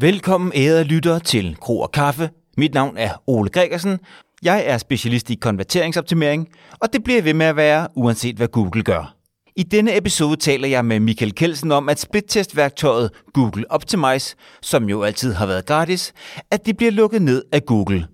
Velkommen 0.00 0.52
ærede 0.54 0.84
lytter 0.84 1.18
til 1.18 1.56
Kro 1.60 1.80
og 1.80 1.92
Kaffe. 1.92 2.30
Mit 2.56 2.74
navn 2.74 2.96
er 2.96 3.22
Ole 3.26 3.50
Gregersen. 3.50 3.98
Jeg 4.42 4.62
er 4.66 4.78
specialist 4.78 5.30
i 5.30 5.34
konverteringsoptimering, 5.34 6.48
og 6.80 6.92
det 6.92 7.04
bliver 7.04 7.22
ved 7.22 7.34
med 7.34 7.46
at 7.46 7.56
være, 7.56 7.88
uanset 7.96 8.36
hvad 8.36 8.48
Google 8.48 8.82
gør. 8.82 9.14
I 9.56 9.62
denne 9.62 9.96
episode 9.96 10.36
taler 10.36 10.68
jeg 10.68 10.84
med 10.84 11.00
Michael 11.00 11.34
Kelsen 11.34 11.72
om, 11.72 11.88
at 11.88 11.98
splittestværktøjet 11.98 13.10
Google 13.34 13.70
Optimize, 13.70 14.36
som 14.62 14.88
jo 14.88 15.02
altid 15.02 15.32
har 15.32 15.46
været 15.46 15.66
gratis, 15.66 16.12
at 16.50 16.66
det 16.66 16.76
bliver 16.76 16.92
lukket 16.92 17.22
ned 17.22 17.42
af 17.52 17.64
Google. 17.64 18.06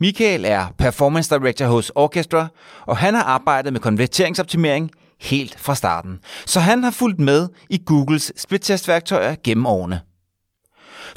Michael 0.00 0.44
er 0.44 0.66
Performance 0.78 1.34
Director 1.34 1.66
hos 1.66 1.92
Orchestra, 1.94 2.48
og 2.86 2.96
han 2.96 3.14
har 3.14 3.22
arbejdet 3.22 3.72
med 3.72 3.80
konverteringsoptimering 3.80 4.90
helt 5.20 5.60
fra 5.60 5.74
starten. 5.74 6.18
Så 6.46 6.60
han 6.60 6.82
har 6.84 6.90
fulgt 6.90 7.20
med 7.20 7.48
i 7.70 7.82
Googles 7.86 8.32
splittestværktøjer 8.36 9.34
gennem 9.44 9.66
årene. 9.66 10.00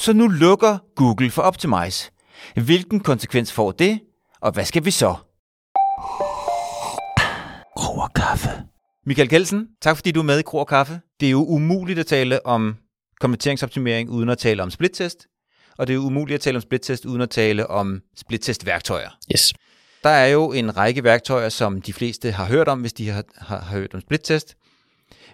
Så 0.01 0.13
nu 0.13 0.27
lukker 0.27 0.77
Google 0.95 1.31
for 1.31 1.41
Optimize. 1.41 2.11
Hvilken 2.55 2.99
konsekvens 2.99 3.51
får 3.51 3.71
det, 3.71 3.99
og 4.41 4.51
hvad 4.51 4.65
skal 4.65 4.85
vi 4.85 4.91
så? 4.91 5.15
Kro 7.77 7.97
og 7.97 8.13
kaffe. 8.15 8.49
Michael 9.05 9.29
Kelsen, 9.29 9.67
tak 9.81 9.95
fordi 9.95 10.11
du 10.11 10.19
er 10.19 10.23
med 10.23 10.39
i 10.39 10.41
Kro 10.41 10.57
og 10.57 10.67
Kaffe. 10.67 11.01
Det 11.19 11.25
er 11.25 11.31
jo 11.31 11.45
umuligt 11.45 11.99
at 11.99 12.05
tale 12.05 12.45
om 12.45 12.75
konverteringsoptimering 13.19 14.09
uden 14.09 14.29
at 14.29 14.37
tale 14.37 14.63
om 14.63 14.71
splittest, 14.71 15.27
og 15.77 15.87
det 15.87 15.93
er 15.93 15.95
jo 15.95 16.01
umuligt 16.01 16.35
at 16.35 16.41
tale 16.41 16.55
om 16.55 16.61
splittest 16.61 17.05
uden 17.05 17.21
at 17.21 17.29
tale 17.29 17.67
om 17.67 18.01
splittest-værktøjer. 18.17 19.09
Yes. 19.33 19.53
Der 20.03 20.09
er 20.09 20.27
jo 20.27 20.51
en 20.51 20.77
række 20.77 21.03
værktøjer, 21.03 21.49
som 21.49 21.81
de 21.81 21.93
fleste 21.93 22.31
har 22.31 22.45
hørt 22.45 22.67
om, 22.67 22.81
hvis 22.81 22.93
de 22.93 23.09
har, 23.09 23.23
har, 23.37 23.59
har 23.59 23.77
hørt 23.77 23.93
om 23.93 24.01
splittest. 24.01 24.55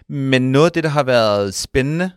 Men 0.08 0.52
noget 0.52 0.66
af 0.66 0.72
det, 0.72 0.84
der 0.84 0.90
har 0.90 1.02
været 1.02 1.54
spændende 1.54 2.10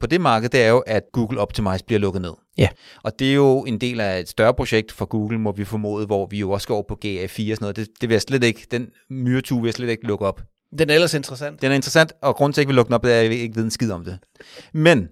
på 0.00 0.06
det 0.06 0.20
marked, 0.20 0.48
det 0.48 0.62
er 0.62 0.68
jo, 0.68 0.78
at 0.78 1.02
Google 1.12 1.40
Optimize 1.40 1.84
bliver 1.84 1.98
lukket 1.98 2.22
ned. 2.22 2.32
Ja. 2.58 2.68
Og 3.02 3.18
det 3.18 3.30
er 3.30 3.34
jo 3.34 3.64
en 3.64 3.78
del 3.78 4.00
af 4.00 4.20
et 4.20 4.28
større 4.28 4.54
projekt 4.54 4.92
for 4.92 5.06
Google, 5.06 5.38
må 5.38 5.52
vi 5.52 5.64
formode, 5.64 6.06
hvor 6.06 6.26
vi 6.26 6.38
jo 6.38 6.50
også 6.50 6.68
går 6.68 6.84
på 6.88 6.98
GA4 7.04 7.22
og 7.24 7.28
sådan 7.28 7.56
noget. 7.60 7.76
Det, 7.76 7.88
det 8.00 8.08
vil 8.08 8.14
jeg 8.14 8.22
slet 8.22 8.44
ikke, 8.44 8.66
den 8.70 8.88
myretue 9.10 9.60
vil 9.60 9.68
jeg 9.68 9.74
slet 9.74 9.88
ikke 9.88 10.06
lukke 10.06 10.26
op. 10.26 10.42
Den 10.78 10.90
er 10.90 10.94
ellers 10.94 11.14
interessant. 11.14 11.62
Den 11.62 11.70
er 11.70 11.74
interessant, 11.74 12.12
og 12.22 12.36
grunden 12.36 12.52
til, 12.52 12.60
at 12.60 12.62
jeg 12.62 12.62
ikke 12.62 12.68
vil 12.68 12.74
lukke 12.74 12.88
den 12.88 12.94
op, 12.94 13.04
det 13.04 13.12
er, 13.12 13.20
at 13.20 13.24
jeg 13.24 13.32
ikke 13.32 13.56
ved 13.56 13.64
en 13.64 13.70
skid 13.70 13.90
om 13.90 14.04
det. 14.04 14.18
Men 14.72 15.08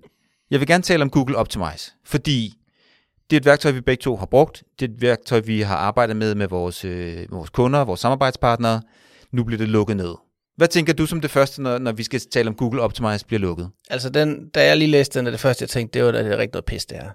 jeg 0.50 0.60
vil 0.60 0.68
gerne 0.68 0.82
tale 0.82 1.02
om 1.02 1.10
Google 1.10 1.36
Optimize, 1.36 1.92
fordi 2.04 2.54
det 3.30 3.36
er 3.36 3.40
et 3.40 3.46
værktøj, 3.46 3.70
vi 3.70 3.80
begge 3.80 4.02
to 4.02 4.16
har 4.16 4.26
brugt. 4.26 4.62
Det 4.80 4.90
er 4.90 4.94
et 4.94 5.02
værktøj, 5.02 5.40
vi 5.40 5.60
har 5.60 5.76
arbejdet 5.76 6.16
med 6.16 6.34
med 6.34 6.48
vores, 6.48 6.84
øh, 6.84 7.26
vores 7.30 7.50
kunder, 7.50 7.84
vores 7.84 8.00
samarbejdspartnere. 8.00 8.82
Nu 9.32 9.44
bliver 9.44 9.58
det 9.58 9.68
lukket 9.68 9.96
ned. 9.96 10.14
Hvad 10.56 10.68
tænker 10.68 10.92
du 10.92 11.06
som 11.06 11.20
det 11.20 11.30
første, 11.30 11.62
når, 11.62 11.78
når 11.78 11.92
vi 11.92 12.02
skal 12.02 12.20
tale 12.20 12.48
om 12.48 12.54
Google 12.54 12.82
Optimize 12.82 13.26
bliver 13.26 13.40
lukket? 13.40 13.70
Altså, 13.90 14.10
den, 14.10 14.48
da 14.48 14.66
jeg 14.66 14.76
lige 14.76 14.90
læste 14.90 15.18
den, 15.18 15.26
er 15.26 15.30
det 15.30 15.40
første, 15.40 15.62
jeg 15.62 15.68
tænkte, 15.68 15.98
det 15.98 16.06
var, 16.06 16.12
at 16.12 16.24
det 16.24 16.32
er 16.32 16.38
rigtig 16.38 16.52
noget 16.52 16.64
pis, 16.64 16.86
det 16.86 16.98
er. 16.98 17.10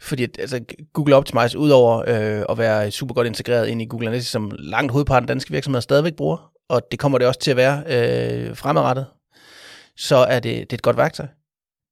Fordi 0.00 0.26
altså, 0.38 0.60
Google 0.92 1.16
Optimize, 1.16 1.58
udover 1.58 1.98
øh, 1.98 2.44
at 2.48 2.58
være 2.58 2.90
super 2.90 3.14
godt 3.14 3.26
integreret 3.26 3.68
ind 3.68 3.82
i 3.82 3.86
Google 3.86 4.06
Analytics, 4.06 4.30
som 4.30 4.52
langt 4.58 4.92
hovedparten 4.92 5.24
af 5.24 5.28
danske 5.28 5.50
virksomheder 5.50 5.80
stadigvæk 5.80 6.14
bruger, 6.14 6.50
og 6.68 6.82
det 6.90 6.98
kommer 6.98 7.18
det 7.18 7.26
også 7.26 7.40
til 7.40 7.50
at 7.50 7.56
være 7.56 7.82
øh, 7.86 8.56
fremadrettet, 8.56 9.06
så 9.96 10.16
er 10.16 10.40
det, 10.40 10.60
det 10.60 10.72
er 10.72 10.76
et 10.76 10.82
godt 10.82 10.96
værktøj. 10.96 11.26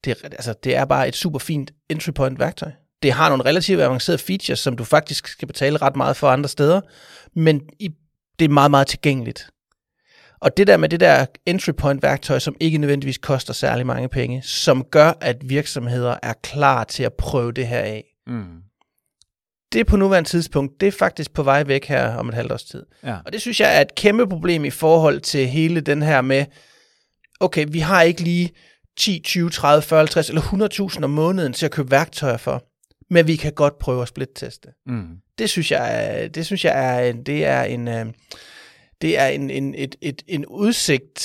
Det, 0.04 0.16
altså, 0.22 0.54
det 0.64 0.76
er 0.76 0.84
bare 0.84 1.08
et 1.08 1.16
super 1.16 1.38
fint 1.38 1.70
entry 1.90 2.10
point 2.10 2.38
værktøj. 2.38 2.70
Det 3.02 3.12
har 3.12 3.28
nogle 3.28 3.44
relativt 3.44 3.80
avancerede 3.80 4.18
features, 4.18 4.58
som 4.58 4.76
du 4.76 4.84
faktisk 4.84 5.28
skal 5.28 5.48
betale 5.48 5.76
ret 5.76 5.96
meget 5.96 6.16
for 6.16 6.28
andre 6.28 6.48
steder, 6.48 6.80
men 7.34 7.60
i, 7.78 7.88
det 8.38 8.44
er 8.44 8.48
meget, 8.48 8.70
meget 8.70 8.86
tilgængeligt. 8.86 9.50
Og 10.44 10.56
det 10.56 10.66
der 10.66 10.76
med 10.76 10.88
det 10.88 11.00
der 11.00 11.26
entry 11.46 11.70
point 11.70 12.02
værktøj, 12.02 12.38
som 12.38 12.56
ikke 12.60 12.78
nødvendigvis 12.78 13.18
koster 13.18 13.52
særlig 13.52 13.86
mange 13.86 14.08
penge, 14.08 14.42
som 14.42 14.84
gør, 14.84 15.12
at 15.20 15.36
virksomheder 15.48 16.16
er 16.22 16.32
klar 16.42 16.84
til 16.84 17.02
at 17.02 17.12
prøve 17.12 17.52
det 17.52 17.66
her 17.66 17.78
af. 17.78 18.04
Mm. 18.26 18.44
Det 19.72 19.80
er 19.80 19.84
på 19.84 19.96
nuværende 19.96 20.28
tidspunkt, 20.28 20.80
det 20.80 20.86
er 20.86 20.92
faktisk 20.92 21.34
på 21.34 21.42
vej 21.42 21.62
væk 21.62 21.84
her 21.84 22.14
om 22.16 22.28
et 22.28 22.34
halvt 22.34 22.52
års 22.52 22.64
tid. 22.64 22.86
Ja. 23.04 23.16
Og 23.26 23.32
det 23.32 23.40
synes 23.40 23.60
jeg 23.60 23.76
er 23.76 23.80
et 23.80 23.94
kæmpe 23.94 24.26
problem 24.26 24.64
i 24.64 24.70
forhold 24.70 25.20
til 25.20 25.46
hele 25.46 25.80
den 25.80 26.02
her 26.02 26.20
med, 26.20 26.44
okay, 27.40 27.66
vi 27.68 27.78
har 27.78 28.02
ikke 28.02 28.22
lige 28.22 28.50
10, 28.98 29.20
20, 29.24 29.50
30, 29.50 29.82
40, 29.82 29.98
50 29.98 30.28
eller 30.28 30.42
100.000 30.42 31.04
om 31.04 31.10
måneden 31.10 31.52
til 31.52 31.66
at 31.66 31.72
købe 31.72 31.90
værktøjer 31.90 32.36
for, 32.36 32.64
men 33.10 33.26
vi 33.26 33.36
kan 33.36 33.52
godt 33.52 33.78
prøve 33.78 34.02
at 34.02 34.08
splitteste. 34.08 34.68
Mm. 34.86 35.08
Det 35.38 35.50
synes 35.50 35.70
jeg 35.70 36.30
det 36.34 36.46
synes 36.46 36.64
jeg 36.64 37.08
er, 37.08 37.12
det 37.12 37.44
er 37.44 37.62
en, 37.62 37.88
øh, 37.88 38.06
det 39.04 39.18
er 39.18 39.26
en, 39.26 39.50
en, 39.50 39.74
et, 39.76 39.96
et, 40.00 40.22
en 40.28 40.46
udsigt, 40.46 41.20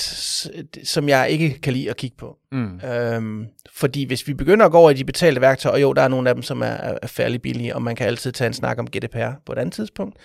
som 0.84 1.09
jeg 1.09 1.29
ikke 1.29 1.59
kan 1.62 1.73
lide 1.73 1.90
at 1.90 1.97
kigge 1.97 2.17
på. 2.17 2.38
Mm. 2.51 2.79
Øhm, 2.79 3.45
fordi 3.72 4.03
hvis 4.03 4.28
vi 4.28 4.34
begynder 4.34 4.66
at 4.66 4.72
gå 4.72 4.78
over 4.78 4.91
i 4.91 4.94
de 4.94 5.06
betalte 5.06 5.41
værktøjer, 5.41 5.73
og 5.73 5.81
jo, 5.81 5.94
der 5.94 6.01
er 6.01 6.07
nogle 6.07 6.29
af 6.29 6.35
dem, 6.35 6.41
som 6.41 6.62
er, 6.62 6.66
er 7.01 7.07
færdig 7.07 7.41
billige, 7.41 7.75
og 7.75 7.81
man 7.81 7.95
kan 7.95 8.07
altid 8.07 8.31
tage 8.31 8.47
en 8.47 8.53
snak 8.53 8.79
om 8.79 8.88
GDPR 8.88 9.31
på 9.45 9.51
et 9.51 9.57
andet 9.57 9.73
tidspunkt 9.73 10.17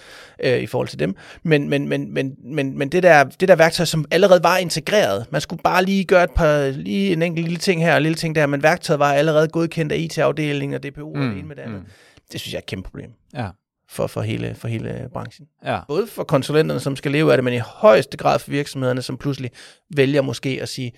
øh, 0.45 0.59
i 0.59 0.67
forhold 0.67 0.89
til 0.89 0.99
dem. 0.99 1.17
Men, 1.43 1.69
men, 1.69 1.89
men, 1.89 2.15
men, 2.15 2.35
men, 2.45 2.79
men 2.79 2.89
det, 2.89 3.03
der, 3.03 3.25
det 3.25 3.49
der 3.49 3.57
værktøj, 3.57 3.87
som 3.87 4.05
allerede 4.11 4.43
var 4.43 4.57
integreret, 4.57 5.27
man 5.31 5.41
skulle 5.41 5.63
bare 5.63 5.85
lige 5.85 6.05
gøre 6.05 6.25
et 6.25 6.31
par, 6.31 6.71
lige 6.71 7.13
en 7.13 7.23
enkelt 7.23 7.47
lille 7.47 7.59
ting 7.59 7.83
her 7.83 7.91
og 7.91 7.97
en 7.97 8.03
lille 8.03 8.17
ting 8.17 8.35
der, 8.35 8.47
men 8.47 8.63
værktøjet 8.63 8.99
var 8.99 9.13
allerede 9.13 9.49
godkendt 9.49 9.93
af 9.93 9.97
IT-afdelingen 9.99 10.75
og 10.75 10.83
DPU 10.83 11.15
mm. 11.15 11.21
og 11.21 11.27
det 11.27 11.39
ene 11.39 11.49
med 11.49 11.57
det 11.57 11.63
andet. 11.63 11.81
Mm. 11.81 11.87
Det 12.33 12.41
synes 12.41 12.53
jeg 12.53 12.59
er 12.59 12.63
et 12.63 12.67
kæmpe 12.67 12.89
problem 12.89 13.11
Ja. 13.35 13.49
For, 13.95 14.07
for, 14.07 14.23
hele, 14.23 14.55
for 14.55 14.69
hele 14.69 15.09
branchen. 15.13 15.47
Ja. 15.65 15.81
Både 15.89 16.07
for 16.07 16.25
konsulenterne, 16.25 16.81
som 16.81 16.97
skal 16.97 17.13
leve 17.13 17.33
af 17.33 17.37
det, 17.37 17.45
men 17.45 17.55
i 17.55 17.59
højeste 17.59 18.17
grad 18.17 18.39
for 18.39 18.51
virksomhederne, 18.51 19.03
som 19.03 19.17
pludselig 19.17 19.51
vælger 19.97 20.23
måske 20.23 20.59
at 20.63 20.69
sige, 20.69 20.93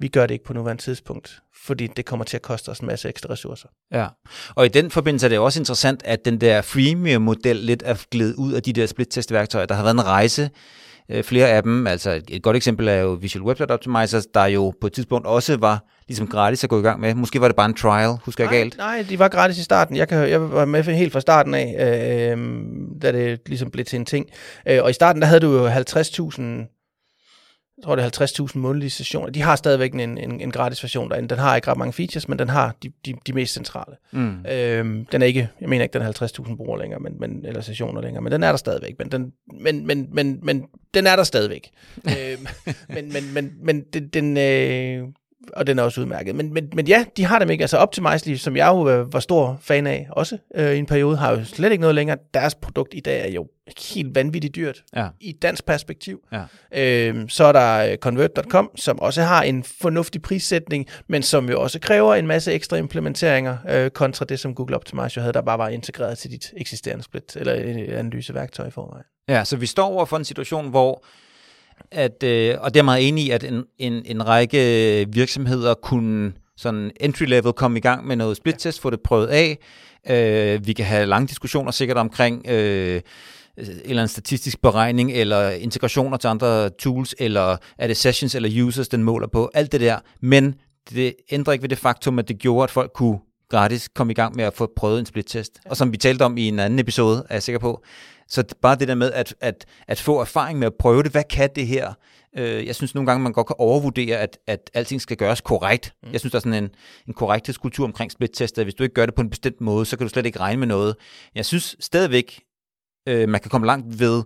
vi 0.00 0.08
gør 0.08 0.26
det 0.26 0.34
ikke 0.34 0.44
på 0.44 0.52
nuværende 0.52 0.82
tidspunkt, 0.82 1.42
fordi 1.64 1.86
det 1.86 2.04
kommer 2.04 2.24
til 2.24 2.36
at 2.36 2.42
koste 2.42 2.68
os 2.68 2.78
en 2.78 2.86
masse 2.86 3.08
ekstra 3.08 3.32
ressourcer. 3.32 3.68
Ja, 3.92 4.06
og 4.54 4.66
i 4.66 4.68
den 4.68 4.90
forbindelse 4.90 5.26
er 5.26 5.28
det 5.28 5.38
også 5.38 5.60
interessant, 5.60 6.02
at 6.04 6.24
den 6.24 6.40
der 6.40 6.62
freemium-model 6.62 7.56
lidt 7.56 7.82
er 7.86 8.04
glædet 8.10 8.34
ud 8.34 8.52
af 8.52 8.62
de 8.62 8.72
der 8.72 8.86
split-test-værktøjer. 8.86 9.66
Der 9.66 9.74
har 9.74 9.82
været 9.82 9.94
en 9.94 10.04
rejse, 10.04 10.50
øh, 11.12 11.24
flere 11.24 11.48
af 11.48 11.62
dem, 11.62 11.86
altså 11.86 12.20
et, 12.28 12.42
godt 12.42 12.56
eksempel 12.56 12.88
er 12.88 12.96
jo 12.96 13.12
Visual 13.12 13.42
Website 13.42 13.70
Optimizer, 13.70 14.26
der 14.34 14.46
jo 14.46 14.72
på 14.80 14.86
et 14.86 14.92
tidspunkt 14.92 15.26
også 15.26 15.56
var 15.56 15.84
ligesom 16.08 16.26
gratis 16.26 16.64
at 16.64 16.70
gå 16.70 16.78
i 16.78 16.82
gang 16.82 17.00
med. 17.00 17.14
Måske 17.14 17.40
var 17.40 17.48
det 17.48 17.56
bare 17.56 17.66
en 17.66 17.74
trial, 17.74 18.16
husker 18.24 18.44
jeg 18.44 18.50
nej, 18.50 18.58
galt? 18.58 18.76
Nej, 18.78 19.06
de 19.08 19.18
var 19.18 19.28
gratis 19.28 19.58
i 19.58 19.62
starten. 19.62 19.96
Jeg, 19.96 20.08
kan, 20.08 20.30
jeg 20.30 20.52
var 20.52 20.64
med 20.64 20.84
helt 20.84 21.12
fra 21.12 21.20
starten 21.20 21.54
af, 21.54 21.76
øh, 21.78 22.38
da 23.02 23.12
det 23.12 23.40
ligesom 23.46 23.70
blev 23.70 23.84
til 23.84 23.98
en 23.98 24.04
ting. 24.04 24.26
Øh, 24.68 24.82
og 24.82 24.90
i 24.90 24.92
starten, 24.92 25.22
der 25.22 25.28
havde 25.28 25.40
du 25.40 25.52
jo 25.52 25.68
50.000 25.68 26.42
jeg 27.82 27.86
tror 27.86 27.96
det 27.96 28.20
er 28.20 28.46
50.000 28.46 28.58
månedlige 28.58 28.90
sessioner. 28.90 29.30
De 29.30 29.42
har 29.42 29.56
stadigvæk 29.56 29.92
en, 29.92 30.00
en, 30.00 30.40
en 30.40 30.50
gratis 30.50 30.82
version 30.84 31.10
derinde. 31.10 31.28
Den 31.28 31.38
har 31.38 31.56
ikke 31.56 31.70
ret 31.70 31.78
mange 31.78 31.92
features, 31.92 32.28
men 32.28 32.38
den 32.38 32.48
har 32.48 32.74
de, 32.82 32.92
de, 33.06 33.14
de 33.26 33.32
mest 33.32 33.54
centrale. 33.54 33.96
Mm. 34.12 34.46
Øhm, 34.46 35.06
den 35.12 35.22
er 35.22 35.26
ikke, 35.26 35.48
jeg 35.60 35.68
mener 35.68 35.82
ikke, 35.82 35.98
den 35.98 36.02
er 36.02 36.12
50.000 36.48 36.56
brugere 36.56 36.80
længere, 36.80 37.00
men, 37.00 37.12
men, 37.20 37.44
eller 37.46 37.60
sessioner 37.60 38.00
længere, 38.00 38.22
men 38.22 38.32
den 38.32 38.42
er 38.42 38.50
der 38.50 38.56
stadigvæk. 38.56 38.94
Men 38.98 39.12
den, 39.12 39.32
men, 39.60 39.86
men, 39.86 40.08
men, 40.12 40.38
men 40.42 40.64
den 40.94 41.06
er 41.06 41.16
der 41.16 41.24
stadigvæk. 41.24 41.70
øhm, 42.18 42.46
men, 42.88 43.12
men, 43.12 43.34
men, 43.34 43.52
men 43.62 43.84
den, 43.92 44.08
den 44.08 44.36
øh, 44.36 45.08
og 45.52 45.66
den 45.66 45.78
er 45.78 45.82
også 45.82 46.00
udmærket. 46.00 46.34
Men, 46.34 46.52
men, 46.54 46.70
men 46.74 46.86
ja, 46.86 47.04
de 47.16 47.24
har 47.24 47.38
dem 47.38 47.50
ikke. 47.50 47.62
Altså 47.62 47.76
Optimizely, 47.76 48.36
som 48.36 48.56
jeg 48.56 48.68
jo 48.68 48.88
øh, 48.90 49.12
var 49.12 49.20
stor 49.20 49.58
fan 49.60 49.86
af 49.86 50.08
også 50.10 50.38
øh, 50.54 50.72
i 50.74 50.78
en 50.78 50.86
periode, 50.86 51.16
har 51.16 51.30
jo 51.30 51.44
slet 51.44 51.72
ikke 51.72 51.80
noget 51.80 51.94
længere. 51.94 52.16
Deres 52.34 52.54
produkt 52.54 52.94
i 52.94 53.00
dag 53.00 53.28
er 53.28 53.32
jo 53.32 53.46
helt 53.94 54.14
vanvittigt 54.14 54.56
dyrt 54.56 54.82
Ja. 54.96 55.08
i 55.20 55.32
dansk 55.32 55.66
perspektiv. 55.66 56.20
Ja. 56.32 56.42
Øhm, 57.08 57.28
så 57.28 57.44
er 57.44 57.52
der 57.52 57.90
øh, 57.92 57.96
Convert.com, 57.96 58.70
som 58.76 59.00
også 59.00 59.22
har 59.22 59.42
en 59.42 59.64
fornuftig 59.82 60.22
prissætning, 60.22 60.86
men 61.08 61.22
som 61.22 61.48
jo 61.50 61.60
også 61.62 61.78
kræver 61.80 62.14
en 62.14 62.26
masse 62.26 62.52
ekstra 62.52 62.76
implementeringer 62.76 63.56
øh, 63.68 63.90
kontra 63.90 64.24
det, 64.24 64.40
som 64.40 64.54
Google 64.54 64.76
Optimize 64.76 65.12
jo 65.16 65.20
havde, 65.20 65.32
der 65.32 65.42
bare 65.42 65.58
var 65.58 65.68
integreret 65.68 66.18
til 66.18 66.30
dit 66.30 66.52
eksisterende 66.56 67.04
split 67.04 67.36
eller 67.36 67.54
øh, 67.58 67.98
analyseværktøj 67.98 68.66
i 68.66 68.70
forvejen. 68.70 69.04
Ja, 69.28 69.44
så 69.44 69.56
vi 69.56 69.66
står 69.66 69.86
over 69.86 70.04
for 70.04 70.16
en 70.16 70.24
situation, 70.24 70.68
hvor 70.70 71.04
at, 71.90 72.22
øh, 72.22 72.56
og 72.60 72.74
det 72.74 72.80
er 72.80 72.84
meget 72.84 73.08
enig 73.08 73.24
i, 73.24 73.30
at 73.30 73.44
en, 73.44 73.64
en, 73.78 74.02
en 74.04 74.26
række 74.26 75.06
virksomheder 75.12 75.74
kunne 75.74 76.32
sådan 76.56 76.90
entry-level 77.00 77.52
komme 77.52 77.78
i 77.78 77.80
gang 77.80 78.06
med 78.06 78.16
noget 78.16 78.36
split-test, 78.36 78.80
få 78.80 78.90
det 78.90 79.00
prøvet 79.00 79.26
af. 79.26 79.58
Øh, 80.10 80.66
vi 80.66 80.72
kan 80.72 80.84
have 80.84 81.06
lange 81.06 81.28
diskussioner 81.28 81.70
sikkert 81.70 81.96
omkring 81.96 82.46
øh, 82.48 83.00
en 83.56 83.64
eller 83.84 84.02
anden 84.02 84.08
statistisk 84.08 84.62
beregning, 84.62 85.12
eller 85.12 85.50
integrationer 85.50 86.16
til 86.16 86.28
andre 86.28 86.70
tools, 86.70 87.14
eller 87.18 87.56
er 87.78 87.86
det 87.86 87.96
sessions 87.96 88.34
eller 88.34 88.64
users, 88.64 88.88
den 88.88 89.04
måler 89.04 89.26
på, 89.26 89.50
alt 89.54 89.72
det 89.72 89.80
der. 89.80 89.98
Men 90.20 90.54
det 90.90 91.14
ændrer 91.30 91.52
ikke 91.52 91.62
ved 91.62 91.68
det 91.68 91.78
faktum, 91.78 92.18
at 92.18 92.28
det 92.28 92.38
gjorde, 92.38 92.64
at 92.64 92.70
folk 92.70 92.92
kunne 92.94 93.18
gratis 93.50 93.88
komme 93.88 94.10
i 94.10 94.14
gang 94.14 94.36
med 94.36 94.44
at 94.44 94.54
få 94.54 94.72
prøvet 94.76 95.00
en 95.00 95.06
split-test. 95.06 95.60
Og 95.66 95.76
som 95.76 95.92
vi 95.92 95.96
talte 95.96 96.22
om 96.22 96.36
i 96.36 96.48
en 96.48 96.58
anden 96.58 96.78
episode, 96.78 97.26
er 97.28 97.34
jeg 97.34 97.42
sikker 97.42 97.58
på, 97.58 97.82
så 98.32 98.44
bare 98.62 98.76
det 98.76 98.88
der 98.88 98.94
med 98.94 99.12
at, 99.12 99.34
at, 99.40 99.66
at 99.88 100.00
få 100.00 100.20
erfaring 100.20 100.58
med 100.58 100.66
at 100.66 100.74
prøve 100.78 101.02
det, 101.02 101.12
hvad 101.12 101.24
kan 101.24 101.50
det 101.56 101.66
her? 101.66 101.92
Øh, 102.36 102.66
jeg 102.66 102.74
synes 102.74 102.94
nogle 102.94 103.06
gange, 103.06 103.22
man 103.22 103.32
godt 103.32 103.46
kan 103.46 103.56
overvurdere, 103.58 104.18
at, 104.18 104.38
at 104.46 104.70
alting 104.74 105.00
skal 105.00 105.16
gøres 105.16 105.40
korrekt. 105.40 105.94
Mm. 106.02 106.12
Jeg 106.12 106.20
synes, 106.20 106.30
der 106.30 106.38
er 106.38 106.40
sådan 106.40 106.64
en, 106.64 106.70
en 107.08 107.14
korrekthedskultur 107.14 107.84
omkring 107.84 108.12
split-tester. 108.12 108.62
Hvis 108.62 108.74
du 108.74 108.82
ikke 108.82 108.94
gør 108.94 109.06
det 109.06 109.14
på 109.14 109.22
en 109.22 109.30
bestemt 109.30 109.60
måde, 109.60 109.86
så 109.86 109.96
kan 109.96 110.06
du 110.06 110.08
slet 110.08 110.26
ikke 110.26 110.40
regne 110.40 110.58
med 110.58 110.66
noget. 110.66 110.96
Jeg 111.34 111.46
synes 111.46 111.76
stadigvæk, 111.80 112.40
øh, 113.08 113.28
man 113.28 113.40
kan 113.40 113.50
komme 113.50 113.66
langt 113.66 114.00
ved 114.00 114.22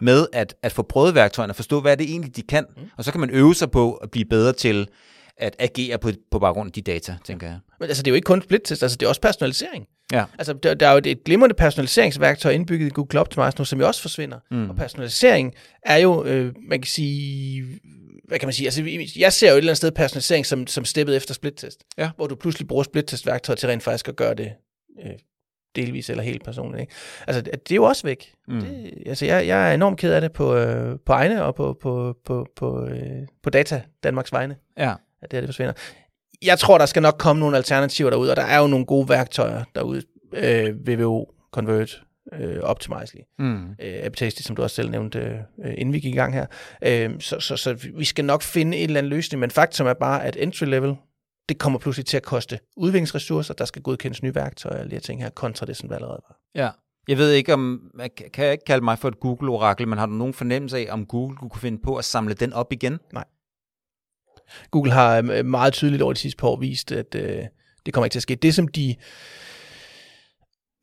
med 0.00 0.26
at, 0.32 0.54
at 0.62 0.72
få 0.72 0.82
prøvet 0.82 1.14
værktøjerne, 1.14 1.54
forstå, 1.54 1.80
hvad 1.80 1.96
det 1.96 2.10
egentlig, 2.10 2.36
de 2.36 2.42
kan, 2.42 2.66
mm. 2.76 2.82
og 2.96 3.04
så 3.04 3.10
kan 3.10 3.20
man 3.20 3.30
øve 3.30 3.54
sig 3.54 3.70
på 3.70 3.94
at 3.94 4.10
blive 4.10 4.24
bedre 4.24 4.52
til 4.52 4.88
at 5.36 5.56
agere 5.58 5.98
på, 5.98 6.10
på 6.30 6.38
baggrund 6.38 6.68
af 6.68 6.72
de 6.72 6.80
data, 6.82 7.16
tænker 7.24 7.46
jeg. 7.46 7.58
Men 7.80 7.88
altså, 7.88 8.02
det 8.02 8.10
er 8.10 8.12
jo 8.12 8.16
ikke 8.16 8.26
kun 8.26 8.42
splittest, 8.42 8.82
altså 8.82 8.96
det 8.96 9.06
er 9.06 9.08
også 9.08 9.20
personalisering. 9.20 9.86
Ja. 10.12 10.24
Altså, 10.38 10.52
der, 10.52 10.74
der 10.74 10.88
er 10.88 10.92
jo 10.92 11.00
et 11.04 11.24
glimrende 11.24 11.54
personaliseringsværktøj 11.54 12.52
indbygget 12.52 12.86
i 12.86 12.90
Google 12.90 13.20
Optimize 13.20 13.58
nu, 13.58 13.64
som 13.64 13.80
jo 13.80 13.86
også 13.86 14.02
forsvinder. 14.02 14.38
Mm. 14.50 14.70
Og 14.70 14.76
personalisering 14.76 15.54
er 15.82 15.96
jo, 15.96 16.24
øh, 16.24 16.54
man 16.68 16.80
kan 16.80 16.88
sige, 16.88 17.64
hvad 18.28 18.38
kan 18.38 18.46
man 18.46 18.52
sige, 18.52 18.66
altså 18.66 18.82
jeg 19.16 19.32
ser 19.32 19.48
jo 19.48 19.54
et 19.54 19.58
eller 19.58 19.70
andet 19.70 19.76
sted 19.76 19.90
personalisering 19.90 20.46
som, 20.46 20.66
som 20.66 20.84
steppet 20.84 21.16
efter 21.16 21.34
splittest. 21.34 21.84
Ja. 21.98 22.10
Hvor 22.16 22.26
du 22.26 22.34
pludselig 22.34 22.68
bruger 22.68 22.82
splittest-værktøjet 22.82 23.58
til 23.58 23.68
rent 23.68 23.82
faktisk 23.82 24.08
at 24.08 24.16
gøre 24.16 24.34
det 24.34 24.52
øh, 25.06 25.12
delvis 25.76 26.10
eller 26.10 26.22
helt 26.22 26.44
personligt. 26.44 26.80
Ikke? 26.80 26.92
Altså, 27.26 27.42
det 27.42 27.72
er 27.72 27.76
jo 27.76 27.84
også 27.84 28.06
væk. 28.06 28.32
Mm. 28.48 28.60
Det, 28.60 28.92
altså, 29.06 29.26
jeg, 29.26 29.46
jeg 29.46 29.70
er 29.70 29.74
enormt 29.74 29.98
ked 29.98 30.12
af 30.12 30.20
det 30.20 30.32
på, 30.32 30.56
øh, 30.56 30.98
på 31.06 31.12
egne 31.12 31.44
og 31.44 31.54
på, 31.54 31.78
på, 31.82 32.16
på, 32.24 32.46
på, 32.56 32.86
øh, 32.86 33.26
på 33.42 33.50
data 33.50 33.82
Danmarks 34.02 34.32
vegne. 34.32 34.56
Ja. 34.78 34.94
At 35.22 35.30
det 35.30 35.36
her 35.36 35.40
det 35.40 35.48
forsvinder. 35.48 35.72
Jeg 36.42 36.58
tror, 36.58 36.78
der 36.78 36.86
skal 36.86 37.02
nok 37.02 37.16
komme 37.18 37.40
nogle 37.40 37.56
alternativer 37.56 38.10
derude, 38.10 38.30
og 38.30 38.36
der 38.36 38.42
er 38.42 38.58
jo 38.58 38.66
nogle 38.66 38.86
gode 38.86 39.08
værktøjer 39.08 39.64
derude. 39.74 40.02
Øh, 40.34 40.74
VVO, 40.88 41.34
Convert, 41.52 42.02
øh, 42.32 42.58
Optimizely, 42.62 43.20
mm. 43.38 43.70
øh, 43.70 44.00
Aptasty, 44.02 44.42
som 44.42 44.56
du 44.56 44.62
også 44.62 44.76
selv 44.76 44.90
nævnte, 44.90 45.18
øh, 45.64 45.74
inden 45.78 45.92
vi 45.92 46.00
gik 46.00 46.14
i 46.14 46.16
gang 46.16 46.34
her. 46.34 46.46
Øh, 46.82 47.20
så, 47.20 47.40
så, 47.40 47.56
så 47.56 47.88
vi 47.94 48.04
skal 48.04 48.24
nok 48.24 48.42
finde 48.42 48.78
en 48.78 48.84
eller 48.84 48.98
anden 48.98 49.10
løsning, 49.10 49.40
men 49.40 49.50
faktum 49.50 49.86
er 49.86 49.94
bare, 49.94 50.24
at 50.24 50.36
entry 50.36 50.64
level 50.64 50.96
det 51.50 51.58
kommer 51.58 51.78
pludselig 51.78 52.06
til 52.06 52.16
at 52.16 52.22
koste 52.22 52.58
udviklingsressourcer, 52.76 53.54
der 53.54 53.64
skal 53.64 53.82
godkendes 53.82 54.22
nye 54.22 54.34
værktøjer 54.34 54.74
og 54.74 54.80
alle 54.80 54.90
de 54.90 54.94
her 54.94 55.00
ting 55.00 55.22
her, 55.22 55.30
kontra 55.30 55.66
det, 55.66 55.76
som 55.76 55.88
det 55.88 55.96
allerede 55.96 56.20
var. 56.28 56.36
Ja. 56.54 56.70
Jeg 57.08 57.18
ved 57.18 57.32
ikke, 57.32 57.54
om 57.54 57.90
kan 58.32 58.44
jeg 58.44 58.52
ikke 58.52 58.64
kalde 58.64 58.84
mig 58.84 58.98
for 58.98 59.08
et 59.08 59.20
Google-orakel, 59.20 59.88
men 59.88 59.98
har 59.98 60.06
du 60.06 60.12
nogen 60.12 60.34
fornemmelse 60.34 60.78
af, 60.78 60.86
om 60.90 61.06
Google 61.06 61.36
kunne 61.36 61.60
finde 61.60 61.78
på 61.82 61.96
at 61.96 62.04
samle 62.04 62.34
den 62.34 62.52
op 62.52 62.72
igen? 62.72 62.98
Nej. 63.12 63.24
Google 64.70 64.92
har 64.92 65.30
øh, 65.32 65.44
meget 65.46 65.72
tydeligt 65.72 66.02
over 66.02 66.12
de 66.12 66.18
sidste 66.18 66.36
par 66.36 66.48
år 66.48 66.56
vist, 66.56 66.92
at 66.92 67.14
øh, 67.14 67.44
det 67.86 67.94
kommer 67.94 68.04
ikke 68.04 68.12
til 68.12 68.18
at 68.18 68.22
ske. 68.22 68.34
Det, 68.34 68.54
som 68.54 68.68
de 68.68 68.94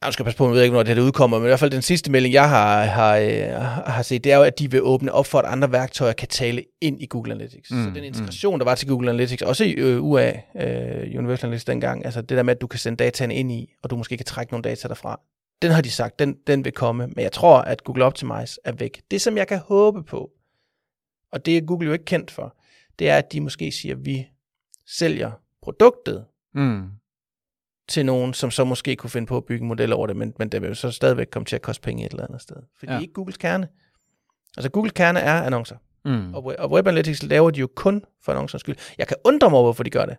jeg 0.05 0.13
skal 0.13 0.25
passe 0.25 0.37
på, 0.37 0.45
jeg 0.45 0.53
ved 0.53 0.61
ikke, 0.63 0.73
når 0.73 0.83
det 0.83 0.95
her 0.95 1.03
udkommer, 1.03 1.37
men 1.37 1.45
i 1.45 1.47
hvert 1.49 1.59
fald 1.59 1.71
den 1.71 1.81
sidste 1.81 2.11
melding, 2.11 2.33
jeg 2.33 2.49
har, 2.49 2.83
har, 2.83 3.17
øh, 3.17 3.61
har 3.85 4.01
set, 4.01 4.23
det 4.23 4.31
er 4.31 4.37
jo, 4.37 4.43
at 4.43 4.59
de 4.59 4.71
vil 4.71 4.83
åbne 4.83 5.11
op 5.11 5.25
for, 5.25 5.39
at 5.39 5.45
andre 5.45 5.71
værktøjer 5.71 6.13
kan 6.13 6.27
tale 6.27 6.63
ind 6.81 7.01
i 7.01 7.05
Google 7.09 7.33
Analytics. 7.33 7.71
Mm, 7.71 7.83
så 7.83 7.89
den 7.95 8.03
integration, 8.03 8.55
mm. 8.55 8.59
der 8.59 8.65
var 8.65 8.75
til 8.75 8.87
Google 8.87 9.09
Analytics, 9.09 9.41
også 9.41 9.63
i 9.63 9.71
øh, 9.71 10.03
UA, 10.03 10.27
øh, 10.29 11.17
Universal 11.17 11.47
Analytics 11.47 11.65
dengang, 11.65 12.05
altså 12.05 12.21
det 12.21 12.37
der 12.37 12.43
med, 12.43 12.55
at 12.55 12.61
du 12.61 12.67
kan 12.67 12.79
sende 12.79 13.03
dataen 13.03 13.31
ind 13.31 13.51
i, 13.51 13.73
og 13.83 13.89
du 13.89 13.95
måske 13.95 14.17
kan 14.17 14.25
trække 14.25 14.53
nogle 14.53 14.63
data 14.63 14.87
derfra, 14.87 15.19
den 15.61 15.71
har 15.71 15.81
de 15.81 15.91
sagt, 15.91 16.19
den, 16.19 16.35
den 16.47 16.65
vil 16.65 16.73
komme, 16.73 17.07
men 17.07 17.23
jeg 17.23 17.31
tror, 17.31 17.57
at 17.57 17.83
Google 17.83 18.05
Optimize 18.05 18.59
er 18.65 18.71
væk. 18.71 19.01
Det, 19.11 19.21
som 19.21 19.37
jeg 19.37 19.47
kan 19.47 19.59
håbe 19.59 20.03
på, 20.03 20.29
og 21.31 21.45
det 21.45 21.57
er 21.57 21.61
Google 21.61 21.87
jo 21.87 21.93
ikke 21.93 22.05
kendt 22.05 22.31
for, 22.31 22.55
det 22.99 23.09
er, 23.09 23.17
at 23.17 23.31
de 23.31 23.41
måske 23.41 23.71
siger, 23.71 23.95
at 23.95 24.05
vi 24.05 24.27
sælger 24.85 25.31
produktet, 25.61 26.25
mm 26.53 26.89
til 27.87 28.05
nogen, 28.05 28.33
som 28.33 28.51
så 28.51 28.63
måske 28.63 28.95
kunne 28.95 29.09
finde 29.09 29.27
på 29.27 29.37
at 29.37 29.45
bygge 29.45 29.61
en 29.61 29.67
model 29.67 29.93
over 29.93 30.07
det, 30.07 30.15
men, 30.15 30.33
men 30.39 30.49
det 30.49 30.61
vil 30.61 30.67
jo 30.67 30.73
så 30.73 30.91
stadigvæk 30.91 31.27
komme 31.31 31.45
til 31.45 31.55
at 31.55 31.61
koste 31.61 31.81
penge 31.81 32.05
et 32.05 32.11
eller 32.11 32.25
andet 32.25 32.41
sted. 32.41 32.55
Fordi 32.79 32.91
ja. 32.91 32.93
det 32.93 32.97
er 32.97 33.01
ikke 33.01 33.13
Googles 33.13 33.37
kerne. 33.37 33.67
Altså 34.57 34.69
Googles 34.71 34.91
kerne 34.91 35.19
er 35.19 35.41
annoncer. 35.41 35.75
Mm. 36.05 36.33
Og, 36.33 36.55
og 36.59 36.71
Web 36.71 36.87
Analytics 36.87 37.23
laver 37.23 37.51
de 37.51 37.59
jo 37.59 37.67
kun 37.75 38.03
for 38.23 38.31
annoncers 38.31 38.61
skyld. 38.61 38.75
Jeg 38.97 39.07
kan 39.07 39.17
undre 39.23 39.49
mig 39.49 39.57
over, 39.57 39.65
hvorfor 39.65 39.83
de 39.83 39.89
gør 39.89 40.05
det. 40.05 40.17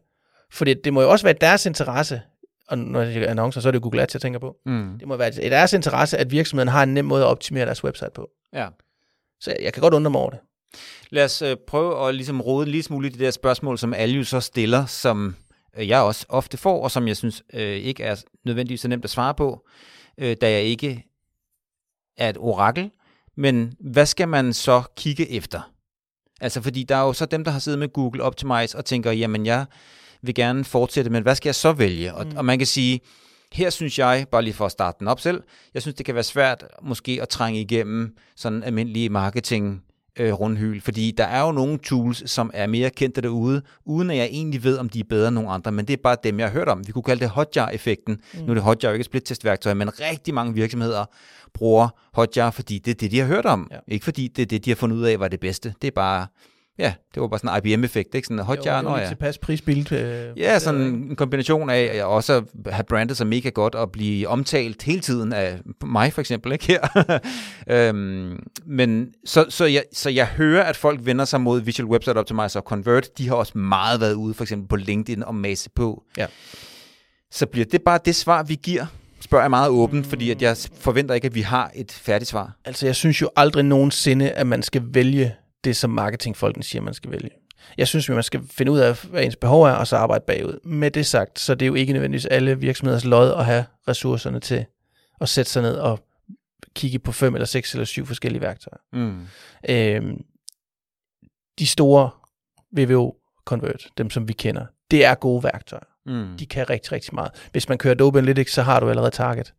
Fordi 0.51 0.75
det 0.75 0.93
må 0.93 1.03
jo 1.03 1.11
også 1.11 1.27
være 1.27 1.35
deres 1.41 1.67
interesse, 1.67 2.23
og 2.69 2.79
når 2.79 3.05
det 3.05 3.17
er 3.17 3.31
annoncer, 3.31 3.61
så 3.61 3.69
er 3.69 3.73
det 3.73 3.83
Google 3.83 4.03
Ads, 4.03 4.15
jeg 4.15 4.21
tænker 4.21 4.39
på. 4.39 4.57
Mm. 4.67 4.97
Det 4.99 5.09
må 5.09 5.17
være 5.17 5.45
i 5.45 5.49
deres 5.49 5.73
interesse, 5.73 6.19
at 6.19 6.31
virksomheden 6.31 6.69
har 6.69 6.83
en 6.83 6.95
nem 6.95 7.05
måde 7.05 7.23
at 7.23 7.29
optimere 7.29 7.67
deres 7.67 7.85
website 7.85 8.11
på. 8.15 8.31
Ja. 8.53 8.69
Så 9.41 9.51
jeg, 9.51 9.59
jeg 9.63 9.73
kan 9.73 9.81
godt 9.81 9.95
undre 9.95 10.11
mig 10.11 10.21
over 10.21 10.31
det. 10.31 10.39
Lad 11.11 11.25
os 11.25 11.43
øh, 11.43 11.57
prøve 11.67 12.09
at 12.09 12.15
ligesom 12.15 12.41
rode 12.41 12.67
lige 12.67 12.83
smule 12.83 13.09
i 13.09 13.11
det 13.11 13.21
der 13.21 13.31
spørgsmål, 13.31 13.79
som 13.79 13.95
alle 13.95 14.17
jo 14.17 14.25
så 14.25 14.41
stiller, 14.41 14.87
som 14.87 15.35
Øh, 15.79 15.89
jeg 15.89 16.01
også 16.01 16.27
ofte 16.29 16.57
får, 16.57 16.83
og 16.83 16.91
som 16.91 17.09
jeg 17.09 17.17
synes 17.17 17.43
øh, 17.55 17.77
ikke 17.77 18.03
er 18.03 18.17
nødvendigvis 18.45 18.81
så 18.81 18.89
nemt 18.89 19.05
at 19.05 19.11
svare 19.11 19.35
på, 19.35 19.67
øh, 20.19 20.37
da 20.41 20.51
jeg 20.51 20.63
ikke 20.63 21.05
er 22.17 22.29
et 22.29 22.37
orakel. 22.39 22.91
Men 23.37 23.75
hvad 23.81 24.07
skal 24.07 24.29
man 24.29 24.53
så 24.53 24.83
kigge 24.97 25.31
efter? 25.31 25.73
Altså 26.41 26.63
fordi 26.63 26.83
der 26.83 26.97
er 26.97 27.03
jo 27.03 27.13
så 27.13 27.27
dem, 27.27 27.45
der 27.45 27.51
har 27.51 27.59
siddet 27.59 27.79
med 27.79 27.93
Google 27.93 28.23
Optimize 28.23 28.79
og 28.79 28.85
tænker, 28.85 29.13
jamen 29.13 29.47
jeg 29.47 29.67
vil 30.23 30.35
gerne 30.35 30.65
fortsætte, 30.65 31.11
men 31.11 31.23
hvad 31.23 31.35
skal 31.35 31.49
jeg 31.49 31.55
så 31.55 31.73
vælge? 31.73 32.15
Og, 32.15 32.27
mm. 32.27 32.37
og 32.37 32.45
man 32.45 32.59
kan 32.59 32.67
sige, 32.67 33.01
her 33.53 33.71
synes 33.71 33.99
jeg, 33.99 34.27
bare 34.31 34.43
lige 34.43 34.55
for 34.55 34.67
at 34.67 34.73
starte 34.73 34.97
den 34.99 35.09
op 35.09 35.21
selv, 35.21 35.43
jeg 35.75 35.83
synes, 35.83 35.95
det 35.95 36.07
kan 36.07 36.15
være 36.15 36.25
svært 36.25 36.65
måske 36.83 37.19
at 37.23 37.29
trænge 37.29 37.61
igennem 37.61 38.17
sådan 38.37 38.63
almindelige 38.63 39.09
marketing 39.09 39.83
øh, 40.19 40.33
rundhyl, 40.33 40.81
fordi 40.81 41.11
der 41.11 41.25
er 41.25 41.47
jo 41.47 41.53
nogle 41.53 41.79
tools, 41.79 42.31
som 42.31 42.51
er 42.55 42.67
mere 42.67 42.91
kendte 42.91 43.21
derude, 43.21 43.63
uden 43.85 44.11
at 44.11 44.17
jeg 44.17 44.27
egentlig 44.27 44.65
ved, 44.65 44.79
om 44.79 44.89
de 44.89 45.01
er 45.01 45.05
bedre 45.09 45.29
end 45.29 45.35
nogle 45.35 45.51
andre, 45.51 45.73
men 45.73 45.85
det 45.85 45.93
er 45.93 46.03
bare 46.03 46.17
dem, 46.25 46.39
jeg 46.39 46.49
har 46.49 46.53
hørt 46.53 46.69
om. 46.69 46.87
Vi 46.87 46.93
kunne 46.93 47.03
kalde 47.03 47.21
det 47.21 47.31
hotjar-effekten. 47.31 48.19
Mm. 48.35 48.41
Nu 48.41 48.51
er 48.51 48.55
det 48.55 48.63
hotjar 48.63 48.89
jo 48.89 48.93
ikke 48.93 49.03
et 49.03 49.07
split-testværktøj, 49.07 49.75
men 49.75 50.01
rigtig 50.01 50.35
mange 50.35 50.55
virksomheder 50.55 51.05
bruger 51.55 51.89
hotjar, 52.13 52.51
fordi 52.51 52.79
det 52.79 52.91
er 52.91 52.95
det, 52.95 53.11
de 53.11 53.19
har 53.19 53.27
hørt 53.27 53.47
om. 53.47 53.69
Ja. 53.71 53.79
Ikke 53.89 54.05
fordi 54.05 54.29
det 54.29 54.43
er 54.43 54.47
det, 54.47 54.65
de 54.65 54.71
har 54.71 54.77
fundet 54.77 54.97
ud 54.97 55.03
af, 55.03 55.21
var 55.21 55.29
det 55.29 55.41
bedste. 55.41 55.75
Det 55.83 55.89
er 55.89 55.93
bare 55.95 56.27
Ja, 56.79 56.95
det 57.15 57.21
var 57.21 57.29
bare 57.29 57.41
sådan 57.41 57.63
en 57.65 57.73
IBM-effekt, 57.73 58.15
ikke? 58.15 58.27
Sådan 58.27 58.39
en 58.39 58.45
hotjar, 58.45 58.83
når 58.83 58.99
jeg... 58.99 59.09
tilpas 59.09 59.39
prisbilt. 59.39 59.93
Øh, 59.93 60.39
ja, 60.39 60.59
sådan 60.59 60.81
en 60.81 61.17
kombination 61.17 61.71
af 61.71 61.91
at 61.95 62.05
også 62.05 62.43
have 62.67 62.85
brandet 62.85 63.17
sig 63.17 63.27
mega 63.27 63.49
godt 63.49 63.75
og 63.75 63.93
blive 63.93 64.29
omtalt 64.29 64.83
hele 64.83 65.01
tiden 65.01 65.33
af 65.33 65.59
mig 65.85 66.13
for 66.13 66.21
eksempel, 66.21 66.53
ikke 66.53 66.67
her. 66.67 67.09
øhm, 67.89 68.39
men 68.67 69.13
så, 69.25 69.47
så, 69.49 69.65
jeg, 69.65 69.85
så 69.93 70.11
jeg 70.11 70.27
hører, 70.27 70.65
at 70.65 70.77
folk 70.77 71.01
vender 71.03 71.25
sig 71.25 71.41
mod 71.41 71.61
Visual 71.61 71.89
Website 71.89 72.17
Optimizer 72.17 72.61
og 72.61 72.67
Convert. 72.67 73.19
De 73.19 73.29
har 73.29 73.35
også 73.35 73.59
meget 73.59 74.01
været 74.01 74.15
ude, 74.15 74.35
for 74.35 74.45
eksempel 74.45 74.69
på 74.69 74.77
LinkedIn 74.77 75.23
og 75.23 75.35
masse 75.35 75.71
på. 75.71 76.03
Ja. 76.17 76.27
Så 77.31 77.47
bliver 77.47 77.65
det 77.65 77.83
bare 77.83 77.99
det 78.05 78.15
svar, 78.15 78.43
vi 78.43 78.59
giver 78.63 78.87
spørger 79.21 79.45
jeg 79.45 79.51
meget 79.51 79.71
åbent, 79.71 80.05
mm. 80.05 80.11
fordi 80.11 80.31
at 80.31 80.43
jeg 80.43 80.57
forventer 80.81 81.15
ikke, 81.15 81.27
at 81.27 81.35
vi 81.35 81.41
har 81.41 81.71
et 81.75 81.93
færdigt 81.93 82.31
svar. 82.31 82.57
Altså, 82.65 82.87
jeg 82.87 82.97
synes 82.97 83.23
jo 83.23 83.31
aldrig 83.37 83.65
nogensinde, 83.65 84.31
at 84.31 84.47
man 84.47 84.63
skal 84.63 84.83
vælge 84.85 85.35
det, 85.65 85.77
som 85.77 85.91
marketingfolkene 85.91 86.65
siger, 86.65 86.83
man 86.83 86.95
skal 86.95 87.11
vælge. 87.11 87.31
Jeg 87.79 87.89
synes, 87.89 88.09
at 88.09 88.15
man 88.15 88.23
skal 88.23 88.41
finde 88.51 88.73
ud 88.73 88.79
af, 88.79 89.05
hvad 89.11 89.25
ens 89.25 89.37
behov 89.37 89.63
er, 89.63 89.73
og 89.73 89.87
så 89.87 89.97
arbejde 89.97 90.25
bagud. 90.27 90.61
Med 90.65 90.91
det 90.91 91.07
sagt, 91.07 91.39
så 91.39 91.55
det 91.55 91.67
er 91.67 91.69
jo 91.69 91.75
ikke 91.75 91.93
nødvendigvis 91.93 92.27
alle 92.27 92.59
virksomheders 92.59 93.05
lod 93.05 93.33
at 93.33 93.45
have 93.45 93.65
ressourcerne 93.89 94.41
til 94.41 94.67
at 95.21 95.29
sætte 95.29 95.51
sig 95.51 95.63
ned 95.63 95.75
og 95.75 96.01
kigge 96.75 96.99
på 96.99 97.13
fem 97.13 97.35
eller 97.35 97.47
seks 97.47 97.73
eller 97.73 97.85
syv 97.85 98.07
forskellige 98.07 98.43
værktøjer. 98.43 98.81
Mm. 98.93 99.27
Øhm, 99.69 100.25
de 101.59 101.67
store 101.67 102.11
VVO 102.77 103.17
Convert, 103.45 103.89
dem 103.99 104.11
som 104.11 104.29
vi 104.29 104.33
kender, 104.33 104.67
det 104.91 105.05
er 105.05 105.15
gode 105.15 105.45
værktøjer. 105.45 105.85
Mm. 106.07 106.37
De 106.39 106.47
kan 106.47 106.71
rigtig, 106.71 106.93
rigtig 106.93 107.15
meget. 107.15 107.31
Hvis 107.53 107.69
man 107.69 107.79
kører 107.79 107.95
Adobe 107.95 108.19
Analytics, 108.19 108.53
så 108.53 108.63
har 108.63 108.81
du 108.81 108.91
allerede 108.91 109.11
target. 109.11 109.55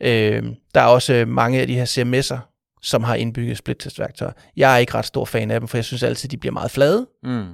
Øhm, 0.00 0.54
der 0.74 0.80
er 0.80 0.86
også 0.86 1.24
mange 1.28 1.60
af 1.60 1.66
de 1.66 1.74
her 1.74 1.84
CMS'er, 1.84 2.53
som 2.84 3.04
har 3.04 3.14
indbygget 3.14 3.58
splittestværktøjer. 3.58 4.32
Jeg 4.56 4.74
er 4.74 4.78
ikke 4.78 4.94
ret 4.94 5.04
stor 5.04 5.24
fan 5.24 5.50
af 5.50 5.60
dem, 5.60 5.68
for 5.68 5.76
jeg 5.76 5.84
synes 5.84 6.02
altid, 6.02 6.28
de 6.28 6.36
bliver 6.36 6.52
meget 6.52 6.70
flade. 6.70 7.06
Mm. 7.22 7.46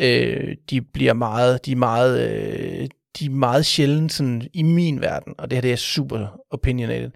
Øh, 0.00 0.56
de 0.70 0.80
bliver 0.82 1.12
meget, 1.12 1.66
de 1.66 1.72
er 1.72 1.76
meget, 1.76 2.30
øh, 2.30 2.88
de 3.18 3.26
er 3.26 3.30
meget 3.30 3.66
sjældent 3.66 4.12
sådan, 4.12 4.48
i 4.52 4.62
min 4.62 5.00
verden, 5.00 5.34
og 5.38 5.50
det 5.50 5.56
her 5.56 5.60
det 5.60 5.72
er 5.72 5.76
super 5.76 6.40
opinionated, 6.50 7.10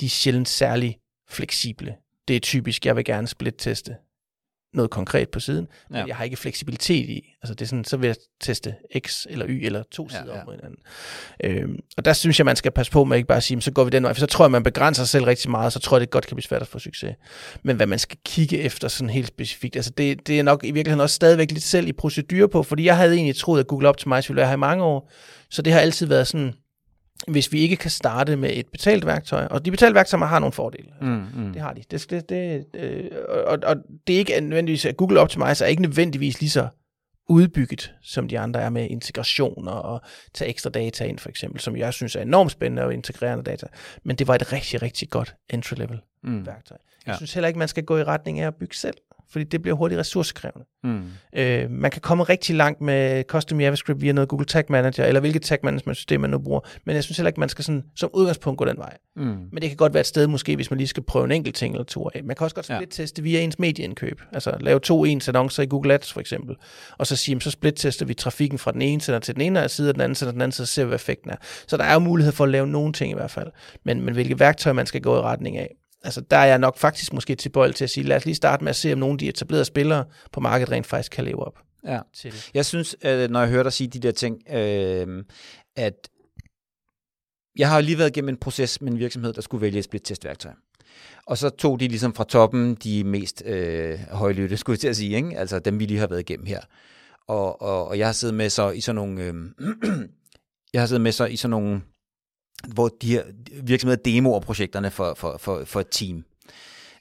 de 0.00 0.06
er 0.06 0.10
sjældent 0.10 0.48
særlig 0.48 0.98
fleksible. 1.28 1.94
Det 2.28 2.36
er 2.36 2.40
typisk, 2.40 2.86
jeg 2.86 2.96
vil 2.96 3.04
gerne 3.04 3.26
split-teste 3.26 3.94
noget 4.74 4.90
konkret 4.90 5.28
på 5.28 5.40
siden, 5.40 5.66
men 5.90 5.98
ja. 5.98 6.04
jeg 6.06 6.16
har 6.16 6.24
ikke 6.24 6.36
fleksibilitet 6.36 7.08
i. 7.08 7.34
Altså 7.42 7.54
det 7.54 7.62
er 7.62 7.66
sådan, 7.66 7.84
så 7.84 7.96
vil 7.96 8.06
jeg 8.06 8.16
teste 8.40 8.74
X 8.98 9.26
eller 9.30 9.46
Y 9.48 9.66
eller 9.66 9.82
to 9.90 10.08
sider 10.08 10.24
ja, 10.26 10.38
ja. 10.38 10.44
mod 10.44 10.54
hinanden. 10.54 10.78
Øhm, 11.44 11.78
og 11.96 12.04
der 12.04 12.12
synes 12.12 12.38
jeg, 12.38 12.44
man 12.44 12.56
skal 12.56 12.72
passe 12.72 12.92
på 12.92 13.04
med 13.04 13.16
ikke 13.16 13.26
bare 13.26 13.36
at 13.36 13.42
sige, 13.42 13.62
så 13.62 13.70
går 13.70 13.84
vi 13.84 13.90
den 13.90 14.02
vej, 14.02 14.12
for 14.12 14.20
så 14.20 14.26
tror 14.26 14.44
jeg, 14.44 14.50
man 14.50 14.62
begrænser 14.62 15.02
sig 15.02 15.08
selv 15.08 15.24
rigtig 15.24 15.50
meget, 15.50 15.72
så 15.72 15.78
tror 15.78 15.96
jeg, 15.96 16.00
det 16.00 16.10
godt 16.10 16.26
kan 16.26 16.34
blive 16.34 16.44
svært 16.44 16.62
at 16.62 16.68
få 16.68 16.78
succes. 16.78 17.14
Men 17.62 17.76
hvad 17.76 17.86
man 17.86 17.98
skal 17.98 18.18
kigge 18.24 18.58
efter 18.58 18.88
sådan 18.88 19.10
helt 19.10 19.28
specifikt, 19.28 19.76
altså 19.76 19.90
det, 19.90 20.26
det 20.26 20.38
er 20.38 20.42
nok 20.42 20.64
i 20.64 20.70
virkeligheden 20.70 21.00
også 21.00 21.14
stadigvæk 21.14 21.50
lidt 21.50 21.64
selv 21.64 21.88
i 21.88 21.92
procedur 21.92 22.46
på, 22.46 22.62
fordi 22.62 22.84
jeg 22.84 22.96
havde 22.96 23.14
egentlig 23.14 23.36
troet, 23.36 23.60
at 23.60 23.66
Google 23.66 23.88
Optimize 23.88 24.28
ville 24.28 24.40
være 24.40 24.48
her 24.48 24.54
i 24.54 24.58
mange 24.58 24.84
år, 24.84 25.10
så 25.50 25.62
det 25.62 25.72
har 25.72 25.80
altid 25.80 26.06
været 26.06 26.26
sådan, 26.26 26.54
hvis 27.28 27.52
vi 27.52 27.60
ikke 27.60 27.76
kan 27.76 27.90
starte 27.90 28.36
med 28.36 28.50
et 28.52 28.66
betalt 28.66 29.06
værktøj, 29.06 29.44
og 29.44 29.64
de 29.64 29.70
betalte 29.70 29.94
værktøjer 29.94 30.24
har 30.24 30.38
nogle 30.38 30.52
fordele. 30.52 30.88
Mm, 31.00 31.26
mm. 31.34 31.52
Det 31.52 31.62
har 31.62 31.72
de. 31.72 31.82
Det, 31.90 32.10
det, 32.10 32.28
det, 32.28 32.66
øh, 32.74 33.10
og, 33.46 33.58
og 33.62 33.76
det 34.06 34.14
er 34.14 34.18
ikke 34.18 34.40
nødvendigvis, 34.40 34.84
at 34.84 34.96
Google 34.96 35.20
Optimizer 35.20 35.64
er 35.64 35.68
ikke 35.68 35.82
nødvendigvis 35.82 36.40
lige 36.40 36.50
så 36.50 36.68
udbygget, 37.28 37.94
som 38.02 38.28
de 38.28 38.38
andre 38.38 38.60
er 38.60 38.70
med 38.70 38.90
integrationer 38.90 39.72
og 39.72 40.00
tage 40.34 40.48
ekstra 40.48 40.70
data 40.70 41.04
ind, 41.04 41.18
for 41.18 41.28
eksempel, 41.28 41.60
som 41.60 41.76
jeg 41.76 41.92
synes 41.92 42.16
er 42.16 42.22
enormt 42.22 42.52
spændende 42.52 42.82
at 42.82 42.92
integrere 42.92 43.42
data. 43.42 43.66
Men 44.02 44.16
det 44.16 44.28
var 44.28 44.34
et 44.34 44.52
rigtig, 44.52 44.82
rigtig 44.82 45.10
godt 45.10 45.34
entry-level 45.50 46.00
mm. 46.22 46.46
værktøj. 46.46 46.78
Jeg 47.06 47.12
ja. 47.12 47.16
synes 47.16 47.34
heller 47.34 47.48
ikke, 47.48 47.58
man 47.58 47.68
skal 47.68 47.84
gå 47.84 47.98
i 47.98 48.04
retning 48.04 48.40
af 48.40 48.46
at 48.46 48.54
bygge 48.54 48.76
selv. 48.76 48.96
Fordi 49.30 49.44
det 49.44 49.62
bliver 49.62 49.76
hurtigt 49.76 49.98
ressourcekrævende. 49.98 50.66
Mm. 50.84 51.02
Øh, 51.36 51.70
man 51.70 51.90
kan 51.90 52.00
komme 52.00 52.24
rigtig 52.24 52.56
langt 52.56 52.80
med 52.80 53.24
custom 53.24 53.60
JavaScript 53.60 54.00
via 54.00 54.12
noget 54.12 54.28
Google 54.28 54.46
Tag 54.46 54.64
Manager, 54.68 55.04
eller 55.04 55.20
hvilket 55.20 55.42
tag 55.42 55.58
management 55.62 55.96
system 55.96 56.20
man 56.20 56.30
nu 56.30 56.38
bruger, 56.38 56.60
men 56.84 56.94
jeg 56.94 57.04
synes 57.04 57.18
heller 57.18 57.28
ikke, 57.28 57.40
man 57.40 57.48
skal 57.48 57.64
sådan, 57.64 57.84
som 57.96 58.10
udgangspunkt 58.12 58.58
gå 58.58 58.64
den 58.64 58.76
vej. 58.76 58.96
Mm. 59.16 59.22
Men 59.24 59.62
det 59.62 59.70
kan 59.70 59.76
godt 59.76 59.94
være 59.94 60.00
et 60.00 60.06
sted, 60.06 60.26
måske, 60.26 60.56
hvis 60.56 60.70
man 60.70 60.78
lige 60.78 60.88
skal 60.88 61.02
prøve 61.02 61.24
en 61.24 61.32
enkelt 61.32 61.56
ting 61.56 61.74
eller 61.74 61.84
to 61.84 62.10
af. 62.14 62.24
Man 62.24 62.36
kan 62.36 62.44
også 62.44 62.54
godt 62.54 62.66
split-teste 62.66 63.22
via 63.22 63.40
ens 63.40 63.58
medieindkøb. 63.58 64.20
Altså 64.32 64.56
lave 64.60 64.80
to 64.80 65.04
ens 65.04 65.28
annoncer 65.28 65.62
i 65.62 65.66
Google 65.66 65.94
Ads 65.94 66.12
for 66.12 66.20
eksempel, 66.20 66.56
og 66.98 67.06
så 67.06 67.16
sige, 67.16 67.32
jamen, 67.32 67.40
så 67.40 67.50
split-tester 67.50 68.06
vi 68.06 68.14
trafikken 68.14 68.58
fra 68.58 68.72
den 68.72 68.82
ene 68.82 69.00
sender 69.00 69.20
til 69.20 69.34
den 69.34 69.42
ene 69.42 69.68
side, 69.68 69.88
og 69.88 69.94
den 69.94 70.00
anden 70.00 70.14
sender 70.14 70.30
til 70.30 70.34
den 70.34 70.42
anden 70.42 70.52
side, 70.52 70.64
og 70.64 70.68
ser 70.68 70.84
vi, 70.84 70.88
hvad 70.88 70.98
effekten 70.98 71.30
er. 71.30 71.36
Så 71.66 71.76
der 71.76 71.84
er 71.84 71.92
jo 71.92 71.98
mulighed 71.98 72.32
for 72.32 72.44
at 72.44 72.50
lave 72.50 72.66
nogle 72.66 72.92
ting 72.92 73.10
i 73.10 73.14
hvert 73.14 73.30
fald. 73.30 73.50
Men, 73.84 74.00
men 74.00 74.14
hvilke 74.14 74.40
værktøjer 74.40 74.74
man 74.74 74.86
skal 74.86 75.00
gå 75.00 75.16
i 75.16 75.20
retning 75.20 75.56
af. 75.56 75.74
Altså 76.04 76.20
der 76.20 76.36
er 76.36 76.44
jeg 76.44 76.58
nok 76.58 76.78
faktisk 76.78 77.12
måske 77.12 77.34
tilbøjelig 77.34 77.76
til 77.76 77.84
at 77.84 77.90
sige, 77.90 78.04
lad 78.04 78.16
os 78.16 78.24
lige 78.24 78.34
starte 78.34 78.64
med 78.64 78.70
at 78.70 78.76
se, 78.76 78.92
om 78.92 78.98
nogle 78.98 79.14
af 79.14 79.18
de 79.18 79.28
etablerede 79.28 79.64
spillere 79.64 80.04
på 80.32 80.40
markedet 80.40 80.72
rent 80.72 80.86
faktisk 80.86 81.12
kan 81.12 81.24
leve 81.24 81.46
op 81.46 81.58
Ja. 81.86 82.00
til 82.14 82.32
det. 82.32 82.50
Jeg 82.54 82.66
synes, 82.66 82.96
øh, 83.04 83.30
når 83.30 83.40
jeg 83.40 83.48
hører 83.48 83.62
dig 83.62 83.72
sige 83.72 83.88
de 83.88 83.98
der 83.98 84.10
ting, 84.12 84.38
øh, 84.50 85.24
at 85.76 86.08
jeg 87.58 87.68
har 87.68 87.80
lige 87.80 87.98
været 87.98 88.10
igennem 88.10 88.28
en 88.28 88.36
proces 88.36 88.80
med 88.80 88.92
en 88.92 88.98
virksomhed, 88.98 89.32
der 89.32 89.40
skulle 89.40 89.60
vælge 89.62 89.78
et 89.78 89.84
split-testværktøj. 89.84 90.52
Og 91.26 91.38
så 91.38 91.48
tog 91.50 91.80
de 91.80 91.88
ligesom 91.88 92.14
fra 92.14 92.24
toppen 92.24 92.74
de 92.74 93.04
mest 93.04 93.42
øh, 93.46 93.98
højlytte, 94.10 94.56
skulle 94.56 94.74
jeg 94.74 94.80
til 94.80 94.88
at 94.88 94.96
sige, 94.96 95.16
ikke? 95.16 95.38
altså 95.38 95.58
dem 95.58 95.80
vi 95.80 95.86
lige 95.86 95.98
har 96.00 96.06
været 96.06 96.20
igennem 96.20 96.46
her. 96.46 96.60
Og, 97.28 97.62
og, 97.62 97.88
og 97.88 97.98
jeg 97.98 98.06
har 98.08 98.12
siddet 98.12 98.34
med 98.34 98.50
så 98.50 98.70
i 98.70 98.80
sådan 98.80 98.96
nogle, 98.96 99.22
øh, 99.22 99.34
jeg 100.72 100.82
har 100.82 100.86
siddet 100.86 101.02
med 101.02 101.12
så 101.12 101.24
i 101.24 101.36
sådan 101.36 101.50
nogle, 101.50 101.82
hvor 102.68 102.88
de 103.02 103.06
her 103.06 103.22
virksomheder 103.62 104.02
demoer 104.02 104.40
projekterne 104.40 104.90
for, 104.90 105.14
for, 105.14 105.36
for, 105.38 105.64
for 105.64 105.80
et 105.80 105.88
team. 105.90 106.24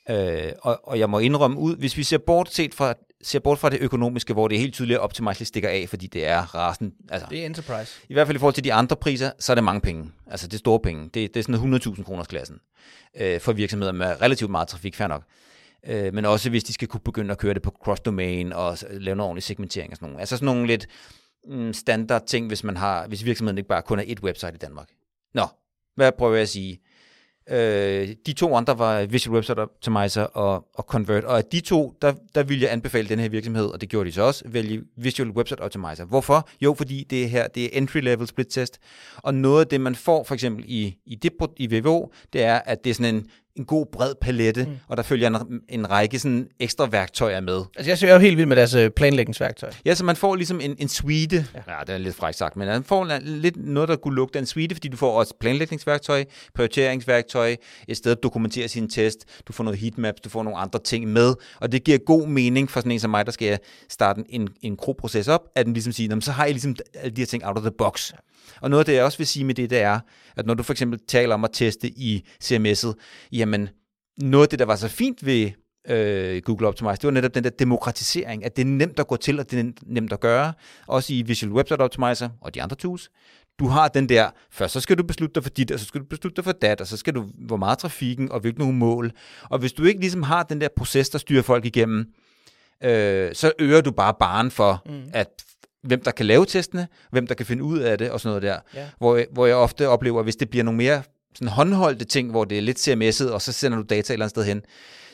Øh, 0.09 0.51
og, 0.61 0.79
og 0.83 0.99
jeg 0.99 1.09
må 1.09 1.19
indrømme 1.19 1.57
ud, 1.57 1.75
hvis 1.75 1.97
vi 1.97 2.03
ser 2.03 2.17
bort, 2.17 2.53
set 2.53 2.73
fra, 2.73 2.93
ser 3.21 3.39
bort 3.39 3.59
fra 3.59 3.69
det 3.69 3.79
økonomiske, 3.81 4.33
hvor 4.33 4.47
det 4.47 4.55
er 4.55 4.59
helt 4.59 4.73
tydeligt, 4.73 4.97
at 4.97 5.03
Optimizely 5.03 5.43
stikker 5.43 5.69
af, 5.69 5.85
fordi 5.89 6.07
det 6.07 6.27
er 6.27 6.55
rasen. 6.55 6.93
Altså, 7.09 7.27
Det 7.29 7.41
er 7.41 7.45
enterprise. 7.45 7.99
I 8.09 8.13
hvert 8.13 8.27
fald 8.27 8.35
i 8.35 8.39
forhold 8.39 8.53
til 8.53 8.63
de 8.63 8.73
andre 8.73 8.95
priser, 8.95 9.31
så 9.39 9.53
er 9.53 9.55
det 9.55 9.63
mange 9.63 9.81
penge. 9.81 10.11
Altså 10.27 10.47
det 10.47 10.53
er 10.53 10.57
store 10.57 10.79
penge. 10.79 11.03
Det, 11.03 11.33
det 11.33 11.37
er 11.37 11.43
sådan 11.53 11.73
100.000 11.73 12.03
kroners 12.03 12.27
klassen 12.27 12.59
øh, 13.21 13.39
for 13.39 13.53
virksomheder 13.53 13.91
med 13.91 14.21
relativt 14.21 14.51
meget 14.51 14.67
trafik, 14.67 14.95
fair 14.95 15.07
nok. 15.07 15.23
Øh, 15.87 16.13
men 16.13 16.25
også 16.25 16.49
hvis 16.49 16.63
de 16.63 16.73
skal 16.73 16.87
kunne 16.87 17.01
begynde 17.05 17.31
at 17.31 17.37
køre 17.37 17.53
det 17.53 17.61
på 17.61 17.75
cross-domain 17.87 18.53
og 18.53 18.77
lave 18.91 19.15
noget 19.15 19.27
ordentlig 19.27 19.43
segmentering 19.43 19.91
og 19.91 19.95
sådan 19.95 20.05
nogle. 20.05 20.19
Altså 20.19 20.37
sådan 20.37 20.45
nogle 20.45 20.67
lidt 20.67 20.87
mm, 21.47 21.73
standard 21.73 22.25
ting, 22.27 22.47
hvis, 22.47 22.63
man 22.63 22.77
har, 22.77 23.07
hvis 23.07 23.25
virksomheden 23.25 23.57
ikke 23.57 23.67
bare 23.67 23.81
kun 23.81 23.99
er 23.99 24.03
et 24.07 24.19
website 24.19 24.53
i 24.53 24.57
Danmark. 24.57 24.87
Nå, 25.33 25.47
hvad 25.95 26.11
prøver 26.17 26.33
jeg 26.33 26.41
at 26.41 26.49
sige? 26.49 26.79
Øh, 27.49 28.09
de 28.25 28.33
to 28.33 28.55
andre 28.55 28.79
var 28.79 29.05
Visual 29.05 29.35
Website 29.35 29.59
Optimizer 29.59 30.23
og, 30.23 30.67
og 30.73 30.83
Convert, 30.83 31.23
og 31.23 31.37
af 31.37 31.45
de 31.45 31.59
to, 31.59 31.93
der, 32.01 32.13
der 32.35 32.43
ville 32.43 32.63
jeg 32.63 32.71
anbefale 32.71 33.09
den 33.09 33.19
her 33.19 33.29
virksomhed, 33.29 33.65
og 33.65 33.81
det 33.81 33.89
gjorde 33.89 34.09
de 34.09 34.13
så 34.13 34.21
også, 34.21 34.43
vælge 34.47 34.83
Visual 34.97 35.29
Website 35.29 35.61
Optimizer. 35.61 36.05
Hvorfor? 36.05 36.49
Jo, 36.61 36.73
fordi 36.73 37.03
det 37.09 37.29
her 37.29 37.47
det 37.47 37.65
er 37.65 37.81
entry-level 37.81 38.25
split 38.25 38.47
test, 38.49 38.79
og 39.17 39.33
noget 39.33 39.59
af 39.61 39.67
det, 39.67 39.81
man 39.81 39.95
får 39.95 40.23
for 40.23 40.33
eksempel 40.33 40.65
i, 40.67 40.97
i, 41.05 41.15
det, 41.15 41.31
i 41.57 41.79
VVO, 41.79 42.11
det 42.33 42.43
er, 42.43 42.59
at 42.65 42.83
det 42.83 42.89
er 42.89 42.93
sådan 42.93 43.15
en, 43.15 43.29
en 43.55 43.65
god 43.65 43.85
bred 43.91 44.13
palette, 44.21 44.65
mm. 44.65 44.71
og 44.87 44.97
der 44.97 45.03
følger 45.03 45.27
en, 45.27 45.59
en 45.69 45.89
række 45.91 46.19
sådan 46.19 46.47
ekstra 46.59 46.85
værktøjer 46.85 47.41
med. 47.41 47.61
Altså 47.77 47.89
jeg 47.89 47.97
synes, 47.97 48.01
jeg 48.01 48.09
er 48.09 48.13
jo 48.13 48.19
helt 48.21 48.37
vild 48.37 48.47
med 48.47 48.55
deres 48.55 48.73
øh, 48.73 48.89
planlægningsværktøj. 48.89 49.71
Ja, 49.85 49.95
så 49.95 50.03
man 50.05 50.15
får 50.15 50.35
ligesom 50.35 50.61
en, 50.61 50.75
en 50.79 50.87
suite. 50.89 51.47
Ja. 51.55 51.73
ja, 51.73 51.79
det 51.87 51.89
er 51.93 51.97
lidt 51.97 52.15
frækt 52.15 52.37
sagt, 52.37 52.55
men 52.55 52.67
man 52.67 52.83
får 52.83 53.05
en- 53.05 53.21
lidt 53.23 53.55
noget, 53.57 53.89
der 53.89 53.95
kunne 53.95 54.15
lugte 54.15 54.39
en 54.39 54.45
suite, 54.45 54.75
fordi 54.75 54.87
du 54.87 54.97
får 54.97 55.19
også 55.19 55.33
planlægningsværktøj, 55.39 56.23
prioriteringsværktøj, 56.55 57.55
et 57.87 57.97
sted 57.97 58.11
at 58.11 58.23
dokumentere 58.23 58.67
sin 58.67 58.89
test, 58.89 59.25
du 59.47 59.53
får 59.53 59.63
noget 59.63 59.79
heatmaps, 59.79 60.21
du 60.21 60.29
får 60.29 60.43
nogle 60.43 60.59
andre 60.59 60.79
ting 60.79 61.07
med, 61.07 61.33
og 61.59 61.71
det 61.71 61.83
giver 61.83 61.97
god 61.97 62.27
mening 62.27 62.69
for 62.71 62.79
sådan 62.79 62.91
en 62.91 62.99
som 62.99 63.11
mig, 63.11 63.25
der 63.25 63.31
skal 63.31 63.59
starte 63.89 64.23
en, 64.29 64.49
en 64.61 64.75
gro-proces 64.75 65.27
op, 65.27 65.41
at 65.55 65.65
den 65.65 65.73
ligesom 65.73 65.93
siger, 65.93 66.09
"Nå, 66.09 66.15
men 66.15 66.21
så 66.21 66.31
har 66.31 66.43
jeg 66.45 66.53
ligesom 66.53 66.75
alle 66.93 67.11
de 67.15 67.21
her 67.21 67.25
ting 67.25 67.45
out 67.45 67.57
of 67.57 67.61
the 67.63 67.71
box. 67.77 68.11
Og 68.61 68.69
noget 68.69 68.81
af 68.81 68.85
det, 68.85 68.93
jeg 68.93 69.03
også 69.03 69.17
vil 69.17 69.27
sige 69.27 69.45
med 69.45 69.55
det, 69.55 69.69
det 69.69 69.81
er, 69.81 69.99
at 70.35 70.45
når 70.45 70.53
du 70.53 70.63
for 70.63 70.73
eksempel 70.73 70.99
taler 71.07 71.33
om 71.33 71.43
at 71.43 71.49
teste 71.53 71.87
i 71.87 72.25
CMS'et, 72.43 72.93
jamen 73.31 73.69
noget 74.17 74.45
af 74.45 74.49
det, 74.49 74.59
der 74.59 74.65
var 74.65 74.75
så 74.75 74.87
fint 74.87 75.25
ved 75.25 75.51
øh, 75.87 76.41
Google 76.41 76.67
Optimize, 76.67 76.95
det 76.95 77.03
var 77.03 77.11
netop 77.11 77.35
den 77.35 77.43
der 77.43 77.49
demokratisering, 77.49 78.45
at 78.45 78.55
det 78.55 78.61
er 78.61 78.65
nemt 78.65 78.99
at 78.99 79.07
gå 79.07 79.15
til, 79.15 79.39
og 79.39 79.51
det 79.51 79.59
er 79.59 79.71
nemt 79.85 80.13
at 80.13 80.19
gøre. 80.19 80.53
Også 80.87 81.13
i 81.13 81.21
Visual 81.21 81.53
Website 81.53 81.81
Optimizer 81.81 82.29
og 82.41 82.55
de 82.55 82.61
andre 82.61 82.75
tools. 82.75 83.09
Du 83.59 83.67
har 83.67 83.87
den 83.87 84.09
der, 84.09 84.29
først 84.51 84.73
så 84.73 84.79
skal 84.79 84.97
du 84.97 85.03
beslutte 85.03 85.35
dig 85.35 85.43
for 85.43 85.49
dit, 85.49 85.71
og 85.71 85.79
så 85.79 85.85
skal 85.85 86.01
du 86.01 86.05
beslutte 86.05 86.35
dig 86.35 86.43
for 86.43 86.51
dat, 86.51 86.81
og 86.81 86.87
så 86.87 86.97
skal 86.97 87.15
du, 87.15 87.25
hvor 87.37 87.57
meget 87.57 87.77
trafikken, 87.77 88.31
og 88.31 88.39
hvilke 88.39 88.59
nogle 88.59 88.73
mål. 88.73 89.11
Og 89.49 89.59
hvis 89.59 89.73
du 89.73 89.83
ikke 89.83 89.99
ligesom 89.99 90.23
har 90.23 90.43
den 90.43 90.61
der 90.61 90.67
proces, 90.75 91.09
der 91.09 91.17
styrer 91.17 91.41
folk 91.41 91.65
igennem, 91.65 92.05
øh, 92.83 93.29
så 93.33 93.51
øger 93.59 93.81
du 93.81 93.91
bare 93.91 94.13
baren 94.19 94.51
for, 94.51 94.81
mm. 94.85 95.01
at 95.13 95.43
hvem 95.83 96.01
der 96.01 96.11
kan 96.11 96.25
lave 96.25 96.45
testene, 96.45 96.87
hvem 97.11 97.27
der 97.27 97.35
kan 97.35 97.45
finde 97.45 97.63
ud 97.63 97.79
af 97.79 97.97
det, 97.97 98.11
og 98.11 98.19
sådan 98.19 98.29
noget 98.29 98.43
der. 98.43 98.79
Ja. 98.81 98.89
Hvor, 98.97 99.21
hvor 99.31 99.45
jeg 99.45 99.55
ofte 99.55 99.87
oplever, 99.87 100.23
hvis 100.23 100.35
det 100.35 100.49
bliver 100.49 100.63
nogle 100.63 100.77
mere 100.77 101.03
sådan 101.35 101.47
håndholdte 101.47 102.05
ting, 102.05 102.31
hvor 102.31 102.45
det 102.45 102.57
er 102.57 102.61
lidt 102.61 102.87
CMS'et, 102.87 103.31
og 103.31 103.41
så 103.41 103.51
sender 103.51 103.77
du 103.77 103.83
data 103.83 103.99
et 103.99 104.09
eller 104.09 104.25
andet 104.25 104.29
sted 104.29 104.43
hen, 104.43 104.61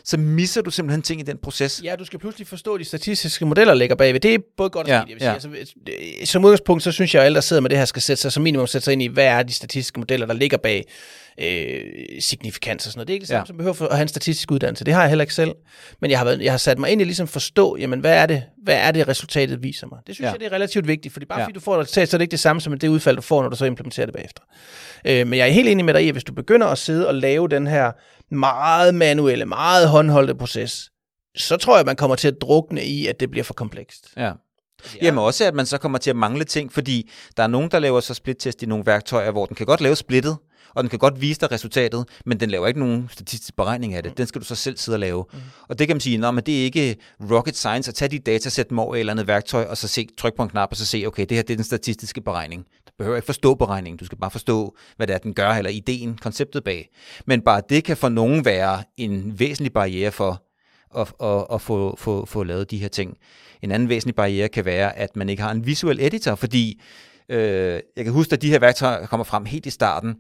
så 0.04 0.18
misser 0.18 0.62
du 0.62 0.72
simpelthen 0.72 1.02
ting 1.02 1.22
i 1.22 1.24
den 1.24 1.38
proces. 1.38 1.82
Ja, 1.84 1.96
du 2.00 2.06
skal 2.06 2.20
pludselig 2.20 2.48
forstå, 2.48 2.78
de 2.78 2.86
statistiske 2.86 3.46
modeller 3.46 3.74
ligger 3.74 3.96
bagved. 3.96 4.20
Det 4.20 4.34
er 4.34 4.40
både 4.58 4.70
godt 4.70 4.88
og 4.88 4.92
Ja, 4.94 5.02
skidt, 5.02 5.22
jeg 5.24 5.34
vil 5.34 5.42
sige. 5.42 5.50
ja. 5.52 5.58
Altså, 5.58 5.74
det- 6.20 6.28
som 6.30 6.46
udgangspunkt, 6.46 6.84
så 6.84 6.92
synes 6.92 7.14
jeg, 7.16 7.22
at 7.22 7.26
alle, 7.26 7.36
der 7.36 7.42
sidder 7.42 7.62
med 7.62 7.70
det 7.70 7.78
her, 7.78 7.86
skal 7.86 8.02
sætte 8.02 8.22
sig 8.22 8.32
som 8.32 8.44
minimum 8.44 8.68
sætte 8.68 8.86
sig 8.86 8.92
ind 8.92 9.02
i, 9.02 9.08
hvad 9.08 9.26
er 9.26 9.44
de 9.44 9.54
statistiske 9.54 10.00
modeller, 10.00 10.26
der 10.26 10.34
ligger 10.34 10.58
bag 10.58 10.86
øh, 11.42 11.82
signifikans 12.20 12.86
og 12.86 12.92
sådan 12.92 12.98
noget. 13.00 13.08
Det 13.08 13.14
er 13.14 13.16
ikke 13.16 13.22
det 13.24 13.28
samme, 13.30 13.40
Ja. 13.40 13.46
som 13.46 13.58
behøver 13.58 13.74
for 13.74 13.86
at 13.86 13.96
have 13.96 14.02
en 14.02 14.08
statistisk 14.08 14.52
uddannelse. 14.52 14.86
Det 14.86 14.94
har 14.94 15.02
jeg 15.02 15.10
heller 15.10 15.24
ikke 15.24 15.34
selv. 15.34 15.52
Men 16.02 16.12
jeg 16.12 16.20
har, 16.20 16.26
været, 16.26 16.42
jeg 16.42 16.54
har 16.54 16.58
sat 16.58 16.80
mig 16.80 16.90
ind 16.92 17.02
i 17.02 17.04
ligesom 17.04 17.28
forstå, 17.28 17.78
jamen, 17.78 18.00
hvad 18.00 18.14
er 18.14 18.26
det, 18.26 18.44
hvad 18.64 18.76
er 18.78 18.92
det 18.92 19.08
resultatet 19.08 19.64
viser 19.64 19.88
mig? 19.88 20.00
Det 20.08 20.16
synes 20.16 20.26
Ja. 20.26 20.32
jeg, 20.32 20.40
det 20.40 20.46
er 20.48 20.52
relativt 20.52 20.88
vigtigt, 20.88 21.14
fordi 21.14 21.26
bare 21.26 21.40
ja. 21.40 21.46
fordi 21.46 21.54
du 21.54 21.60
får 21.60 21.74
et 21.76 21.80
resultat, 21.82 22.10
så 22.10 22.16
er 22.16 22.18
det 22.18 22.24
ikke 22.24 22.32
det 22.32 22.40
samme 22.40 22.62
som 22.62 22.80
det 22.80 22.88
udfald, 22.88 23.16
du 23.16 23.22
får, 23.22 23.42
når 23.42 23.50
du 23.50 23.56
så 23.56 23.66
implementerer 23.66 24.06
det 24.06 24.16
bagefter. 24.16 24.42
Øh, 25.06 25.28
men 25.28 25.40
jeg 25.40 25.48
er 25.48 25.52
helt 25.52 25.70
enig 25.70 25.86
med 25.86 25.94
dig 25.94 26.04
i, 26.04 26.08
at 26.08 26.14
hvis 26.14 26.24
du 26.24 26.34
begynder 26.34 26.68
at 26.68 26.78
sidde 26.78 27.08
og 27.08 27.16
lave 27.16 27.48
den 27.48 27.68
her 27.68 27.92
meget 28.32 28.96
manuelle, 28.96 29.46
meget 29.46 29.90
håndholdte 29.90 30.36
proces, 30.36 30.90
så 31.38 31.58
tror 31.58 31.78
jeg, 31.78 31.86
man 31.86 31.96
kommer 31.96 32.16
til 32.16 32.28
at 32.28 32.42
drukne 32.42 32.84
i, 32.84 33.08
at 33.08 33.20
det 33.20 33.32
bliver 33.32 33.44
for 33.44 33.54
komplekst. 33.54 34.08
Ja. 34.18 34.32
Jamen 35.02 35.24
også, 35.24 35.46
at 35.46 35.54
man 35.54 35.66
så 35.66 35.78
kommer 35.78 35.98
til 35.98 36.10
at 36.10 36.16
mangle 36.16 36.44
ting, 36.44 36.74
fordi 36.74 37.12
der 37.38 37.44
er 37.44 37.48
nogen, 37.48 37.72
der 37.72 37.80
laver 37.80 38.00
så 38.00 38.14
split-test 38.14 38.64
i 38.64 38.66
nogle 38.66 38.86
værktøjer, 38.86 39.32
hvor 39.32 39.46
den 39.46 39.56
kan 39.56 39.66
godt 39.66 39.82
lave 39.82 39.96
splittet, 39.96 40.38
og 40.76 40.84
den 40.84 40.90
kan 40.90 41.00
godt 41.00 41.22
vise 41.22 41.40
dig 41.40 41.52
resultatet, 41.52 42.06
men 42.26 42.40
den 42.40 42.50
laver 42.50 42.68
ikke 42.68 42.80
nogen 42.80 43.10
statistisk 43.12 43.56
beregning 43.56 43.94
af 43.94 44.04
det. 44.04 44.18
Den 44.18 44.28
skal 44.28 44.42
du 44.42 44.46
så 44.46 44.56
selv 44.56 44.78
sidde 44.78 44.96
og 44.96 45.00
lave. 45.00 45.26
Mm. 45.34 45.40
Og 45.68 45.80
det 45.80 45.88
kan 45.88 45.96
man 45.96 46.02
sige, 46.02 46.18
Nå, 46.18 46.32
men 46.32 46.44
det 46.44 46.60
er 46.60 46.64
ikke 46.64 46.96
rocket 47.32 47.56
science 47.56 47.90
at 47.90 47.96
tage 47.96 48.10
de 48.10 48.20
datasæt 48.20 48.70
dem 48.70 48.80
over 48.80 48.96
et 48.96 49.00
eller 49.00 49.14
andet 49.14 49.28
værktøj, 49.28 49.64
og 49.64 49.78
så 49.78 49.88
se, 49.88 50.08
tryk 50.18 50.36
på 50.36 50.44
en 50.44 50.50
knap, 50.50 50.72
og 50.72 50.78
så 50.78 50.86
se, 50.86 51.04
okay, 51.08 51.26
det 51.30 51.38
her 51.38 51.42
det 51.42 51.54
er 51.54 51.58
den 51.58 51.66
statistiske 51.66 52.22
beregning. 52.22 52.66
Du 52.88 52.92
behøver 52.98 53.18
ikke 53.18 53.26
forstå 53.26 53.56
beregningen, 53.56 53.98
du 53.98 54.06
skal 54.06 54.18
bare 54.18 54.32
forstå, 54.32 54.76
hvad 54.98 55.08
det 55.08 55.14
er, 55.14 55.18
den 55.18 55.34
gør, 55.34 55.50
eller 55.50 55.72
ideen, 55.72 56.18
konceptet 56.18 56.64
bag. 56.64 56.90
Men 57.26 57.42
bare 57.42 57.62
det 57.70 57.84
kan 57.84 57.98
for 57.98 58.10
nogen 58.10 58.46
være 58.46 58.84
en 58.98 59.40
væsentlig 59.40 59.74
barriere 59.74 60.12
for, 60.12 60.44
at, 60.98 61.14
at, 61.24 61.46
at 61.54 61.62
få, 61.62 61.96
få, 61.98 62.26
få 62.26 62.44
lavet 62.44 62.72
de 62.72 62.78
her 62.78 62.88
ting. 62.88 63.18
En 63.62 63.72
anden 63.72 63.90
væsentlig 63.90 64.16
barriere 64.16 64.50
kan 64.50 64.66
være, 64.66 64.98
at 64.98 65.16
man 65.16 65.30
ikke 65.30 65.44
har 65.44 65.52
en 65.52 65.66
visuel 65.66 66.00
editor, 66.00 66.36
fordi 66.36 66.82
øh, 67.30 67.80
jeg 67.96 68.04
kan 68.04 68.14
huske, 68.14 68.34
at 68.34 68.42
de 68.42 68.50
her 68.50 68.60
værktøjer 68.60 69.06
kommer 69.06 69.24
frem 69.24 69.46
helt 69.46 69.66
i 69.66 69.70
starten, 69.70 70.16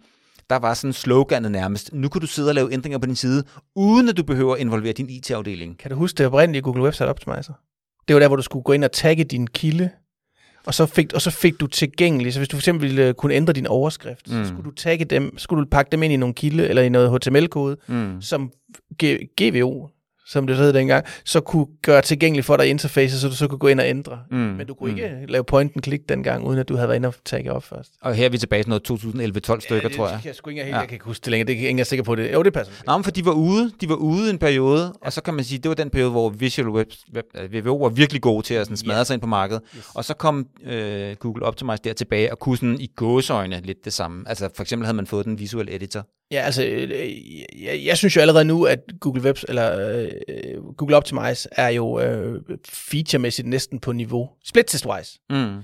der 0.49 0.55
var 0.59 0.73
sådan 0.73 0.93
sloganet 0.93 1.51
nærmest, 1.51 1.93
nu 1.93 2.09
kan 2.09 2.21
du 2.21 2.27
sidde 2.27 2.49
og 2.49 2.55
lave 2.55 2.73
ændringer 2.73 2.99
på 2.99 3.05
din 3.05 3.15
side, 3.15 3.43
uden 3.75 4.09
at 4.09 4.17
du 4.17 4.23
behøver 4.23 4.53
at 4.55 4.61
involvere 4.61 4.93
din 4.93 5.09
IT-afdeling. 5.09 5.77
Kan 5.77 5.91
du 5.91 5.97
huske 5.97 6.17
det 6.17 6.25
oprindelige 6.25 6.61
Google 6.61 6.83
Website 6.83 7.07
Optimizer? 7.07 7.53
Det 8.07 8.13
var 8.13 8.19
der, 8.19 8.27
hvor 8.27 8.35
du 8.35 8.41
skulle 8.41 8.63
gå 8.63 8.71
ind 8.73 8.83
og 8.83 8.91
tagge 8.91 9.23
din 9.23 9.47
kilde, 9.47 9.89
og 10.65 10.73
så 10.73 10.85
fik, 10.85 11.13
og 11.13 11.21
så 11.21 11.31
fik 11.31 11.59
du 11.59 11.67
tilgængeligt, 11.67 12.33
så 12.33 12.39
hvis 12.39 12.47
du 12.49 12.55
for 12.55 12.61
eksempel 12.61 12.87
ville 12.87 13.07
øh, 13.07 13.13
kunne 13.13 13.33
ændre 13.33 13.53
din 13.53 13.67
overskrift, 13.67 14.27
mm. 14.27 14.33
Så 14.43 14.45
skulle 14.49 14.63
du 14.63 14.71
tagge 14.75 15.05
dem, 15.05 15.37
skulle 15.37 15.63
du 15.63 15.69
pakke 15.69 15.91
dem 15.91 16.03
ind 16.03 16.13
i 16.13 16.17
nogle 16.17 16.35
kilde, 16.35 16.67
eller 16.67 16.81
i 16.81 16.89
noget 16.89 17.11
HTML-kode, 17.11 17.77
Mm. 17.87 18.21
som 18.21 18.51
G- 19.03 19.33
GVO, 19.41 19.87
som 20.31 20.47
det 20.47 20.57
hed 20.57 20.73
dengang, 20.73 21.05
så 21.25 21.39
kunne 21.41 21.65
gøre 21.81 22.01
tilgængeligt 22.01 22.45
for 22.45 22.57
dig 22.57 22.67
i 22.67 22.69
interfacet, 22.69 23.21
så 23.21 23.27
du 23.29 23.35
så 23.35 23.47
kunne 23.47 23.57
gå 23.59 23.67
ind 23.67 23.79
og 23.79 23.87
ændre. 23.87 24.19
Mm. 24.31 24.37
Men 24.37 24.67
du 24.67 24.73
kunne 24.73 24.89
ikke 24.89 25.25
lave 25.27 25.43
point 25.43 25.71
and 25.75 25.83
click 25.83 26.09
dengang, 26.09 26.47
uden 26.47 26.59
at 26.59 26.69
du 26.69 26.75
havde 26.75 26.87
været 26.87 26.95
inde 26.97 27.07
og 27.07 27.13
tagge 27.25 27.51
op 27.53 27.63
først. 27.63 27.91
Og 28.01 28.15
her 28.15 28.25
er 28.25 28.29
vi 28.29 28.37
tilbage 28.37 28.63
til 28.63 28.69
noget 28.69 28.91
2011-12 28.91 29.59
stykker, 29.59 29.87
det, 29.87 29.97
tror 29.97 30.05
jeg. 30.07 30.13
Det 30.13 30.21
kan 30.21 30.27
jeg 30.27 30.35
sgu 30.35 30.49
ikke 30.49 30.63
helt, 30.63 30.73
Ja. 30.75 30.79
jeg 30.79 30.87
kan 30.87 30.95
ikke 30.95 31.05
huske 31.05 31.21
det 31.23 31.31
længere. 31.31 31.47
Det 31.47 31.53
er 31.53 31.57
ikke 31.57 31.69
jeg 31.75 31.79
er 31.79 31.83
sikker 31.83 32.03
på 32.03 32.15
det. 32.15 32.33
Jo, 32.33 32.43
det 32.43 32.53
passer. 32.53 32.73
Nå, 32.87 32.97
men 32.97 33.03
for 33.03 33.11
de 33.11 33.25
var 33.25 33.31
ude, 33.31 33.71
de 33.81 33.89
var 33.89 33.95
ude 33.95 34.29
en 34.29 34.37
periode, 34.37 34.93
og 35.01 35.13
så 35.13 35.21
kan 35.23 35.33
man 35.33 35.43
sige, 35.43 35.57
det 35.59 35.69
var 35.69 35.75
den 35.75 35.89
periode, 35.89 36.11
hvor 36.11 36.29
Visual 36.29 36.69
Web, 36.69 36.87
Web 37.15 37.25
øh, 37.35 37.53
VVO 37.65 37.77
var 37.77 37.89
virkelig 37.89 38.21
gode 38.21 38.45
til 38.45 38.53
at 38.53 38.65
sådan 38.65 38.77
smadre 38.77 38.97
Ja. 38.97 39.03
sig 39.03 39.13
ind 39.13 39.21
på 39.21 39.27
markedet. 39.27 39.61
Yes. 39.77 39.85
Og 39.95 40.05
så 40.05 40.13
kom 40.13 40.47
øh, 40.65 41.15
Google 41.15 41.45
Optimize 41.45 41.81
der 41.83 41.93
tilbage 41.93 42.31
og 42.31 42.39
kunne 42.39 42.57
sådan 42.57 42.77
i 42.81 42.87
gåsøjne 42.95 43.61
lidt 43.63 43.85
det 43.85 43.93
samme. 43.93 44.23
Altså 44.29 44.49
for 44.55 44.63
eksempel 44.63 44.85
havde 44.85 44.95
man 44.95 45.07
fået 45.07 45.25
den 45.25 45.39
visuelle 45.39 45.75
editor. 45.75 46.05
Ja, 46.31 46.41
altså, 46.41 46.63
øh, 46.65 46.89
jeg, 47.63 47.81
jeg 47.85 47.97
synes 47.97 48.15
jo 48.15 48.21
allerede 48.21 48.45
nu, 48.45 48.63
at 48.65 48.79
Google 48.99 49.21
Webs, 49.23 49.45
eller 49.47 49.89
øh, 50.27 50.63
Google 50.77 50.95
Optimize 50.97 51.49
er 51.51 51.69
jo 51.69 51.99
øh, 51.99 52.41
featuremæssigt 52.69 53.47
næsten 53.47 53.79
på 53.79 53.91
niveau, 53.91 54.29
split 54.45 54.65
test 54.67 54.85
wise, 54.85 55.19
Mm. 55.29 55.57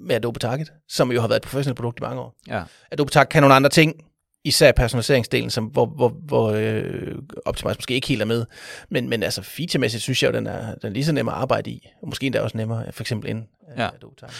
med 0.00 0.16
Adobe 0.16 0.38
Target, 0.38 0.72
som 0.88 1.12
jo 1.12 1.20
har 1.20 1.28
været 1.28 1.36
et 1.38 1.42
professionelt 1.42 1.76
produkt 1.76 1.98
i 2.00 2.02
mange 2.02 2.20
år. 2.20 2.34
Ja. 2.48 2.62
Adobe 2.90 3.10
Target 3.10 3.28
kan 3.28 3.42
nogle 3.42 3.54
andre 3.54 3.70
ting 3.70 4.04
især 4.46 4.72
personaliseringsdelen, 4.72 5.50
som, 5.50 5.64
hvor, 5.64 5.86
hvor, 5.86 6.08
hvor 6.26 6.50
øh, 6.50 7.14
Optimize 7.44 7.76
måske 7.78 7.94
ikke 7.94 8.08
helt 8.08 8.22
er 8.22 8.26
med. 8.26 8.44
Men, 8.90 9.08
men 9.08 9.22
altså 9.22 9.42
featuremæssigt 9.42 10.02
synes 10.02 10.22
jeg 10.22 10.32
jo, 10.32 10.36
den 10.36 10.46
er, 10.46 10.74
den 10.74 10.88
er 10.88 10.88
lige 10.88 11.04
så 11.04 11.12
nem 11.12 11.28
at 11.28 11.34
arbejde 11.34 11.70
i. 11.70 11.88
Og 12.02 12.08
måske 12.08 12.26
endda 12.26 12.40
også 12.40 12.56
nemmere, 12.56 12.84
for 12.92 13.02
eksempel 13.02 13.30
ind. 13.30 13.42
Ja. 13.78 13.88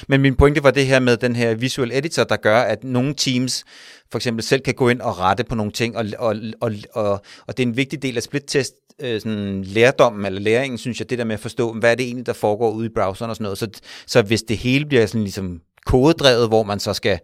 Men 0.08 0.20
min 0.20 0.36
pointe 0.36 0.62
var 0.62 0.70
det 0.70 0.86
her 0.86 1.00
med 1.00 1.16
den 1.16 1.36
her 1.36 1.54
visual 1.54 1.90
editor, 1.92 2.24
der 2.24 2.36
gør, 2.36 2.60
at 2.60 2.84
nogle 2.84 3.14
teams 3.14 3.64
for 4.10 4.18
eksempel 4.18 4.42
selv 4.42 4.60
kan 4.60 4.74
gå 4.74 4.88
ind 4.88 5.00
og 5.00 5.18
rette 5.18 5.44
på 5.44 5.54
nogle 5.54 5.72
ting, 5.72 5.96
og, 5.96 6.04
og, 6.18 6.36
og, 6.60 6.72
og, 6.92 7.22
og 7.46 7.56
det 7.56 7.62
er 7.62 7.66
en 7.66 7.76
vigtig 7.76 8.02
del 8.02 8.16
af 8.16 8.22
split-test, 8.22 8.74
øh, 9.00 9.20
sådan 9.20 9.62
lærdommen 9.64 10.26
eller 10.26 10.40
læringen, 10.40 10.78
synes 10.78 11.00
jeg, 11.00 11.10
det 11.10 11.18
der 11.18 11.24
med 11.24 11.34
at 11.34 11.40
forstå, 11.40 11.72
hvad 11.72 11.90
er 11.90 11.94
det 11.94 12.06
egentlig, 12.06 12.26
der 12.26 12.32
foregår 12.32 12.70
ude 12.70 12.86
i 12.86 12.90
browseren 12.94 13.30
og 13.30 13.36
sådan 13.36 13.42
noget. 13.42 13.58
Så, 13.58 13.68
så 14.06 14.22
hvis 14.22 14.42
det 14.42 14.56
hele 14.56 14.86
bliver 14.86 15.06
sådan 15.06 15.22
ligesom 15.22 15.60
kodedrevet, 15.86 16.48
hvor 16.48 16.62
man 16.62 16.80
så 16.80 16.92
skal 16.92 17.18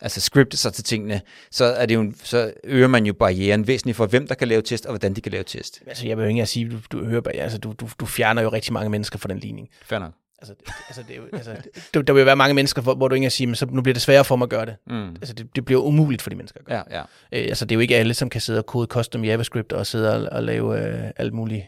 altså 0.00 0.20
scripte 0.20 0.56
sig 0.56 0.72
til 0.72 0.84
tingene, 0.84 1.20
så, 1.50 1.64
er 1.64 1.86
det 1.86 1.94
jo, 1.94 2.12
så 2.22 2.52
øger 2.64 2.88
man 2.88 3.06
jo 3.06 3.12
barrieren 3.12 3.66
væsentligt 3.66 3.96
for, 3.96 4.06
hvem 4.06 4.26
der 4.26 4.34
kan 4.34 4.48
lave 4.48 4.62
test, 4.62 4.86
og 4.86 4.92
hvordan 4.92 5.14
de 5.14 5.20
kan 5.20 5.32
lave 5.32 5.44
test. 5.44 5.82
Altså, 5.86 6.06
jeg 6.06 6.16
vil 6.16 6.22
jo 6.22 6.28
ikke 6.28 6.46
sige, 6.46 6.70
du, 6.70 6.98
du, 6.98 7.04
hører, 7.04 7.22
altså, 7.34 7.58
du, 7.58 7.74
du, 7.80 7.88
du 8.00 8.06
fjerner 8.06 8.42
jo 8.42 8.48
rigtig 8.48 8.72
mange 8.72 8.90
mennesker 8.90 9.18
fra 9.18 9.28
den 9.28 9.38
ligning. 9.38 9.68
Fair 9.82 9.98
nok. 9.98 10.12
Altså, 10.38 10.54
det, 10.58 10.74
altså, 10.88 11.02
det, 11.02 11.10
er 11.10 11.16
jo, 11.16 11.22
altså 11.32 11.56
det, 11.94 12.06
der 12.06 12.12
vil 12.12 12.26
være 12.26 12.36
mange 12.36 12.54
mennesker, 12.54 12.82
hvor, 12.82 12.94
hvor 12.94 13.08
du 13.08 13.14
ikke 13.14 13.30
sige, 13.30 13.46
men 13.46 13.56
så 13.56 13.66
nu 13.66 13.82
bliver 13.82 13.94
det 13.94 14.02
sværere 14.02 14.24
for 14.24 14.36
mig 14.36 14.44
at 14.46 14.50
gøre 14.50 14.66
det. 14.66 14.76
Mm. 14.86 15.08
Altså, 15.08 15.34
det, 15.34 15.56
det 15.56 15.64
bliver 15.64 15.80
umuligt 15.80 16.22
for 16.22 16.30
de 16.30 16.36
mennesker 16.36 16.60
at 16.60 16.66
gøre 16.66 16.82
ja, 16.90 16.98
ja. 16.98 17.02
Øh, 17.32 17.48
altså, 17.48 17.64
det 17.64 17.72
er 17.72 17.76
jo 17.76 17.80
ikke 17.80 17.96
alle, 17.96 18.14
som 18.14 18.30
kan 18.30 18.40
sidde 18.40 18.58
og 18.58 18.66
kode 18.66 18.86
custom 18.86 19.24
JavaScript 19.24 19.72
og 19.72 19.86
sidde 19.86 20.14
og, 20.14 20.32
og 20.32 20.42
lave 20.42 20.80
øh, 20.80 21.10
alt 21.16 21.34
muligt 21.34 21.64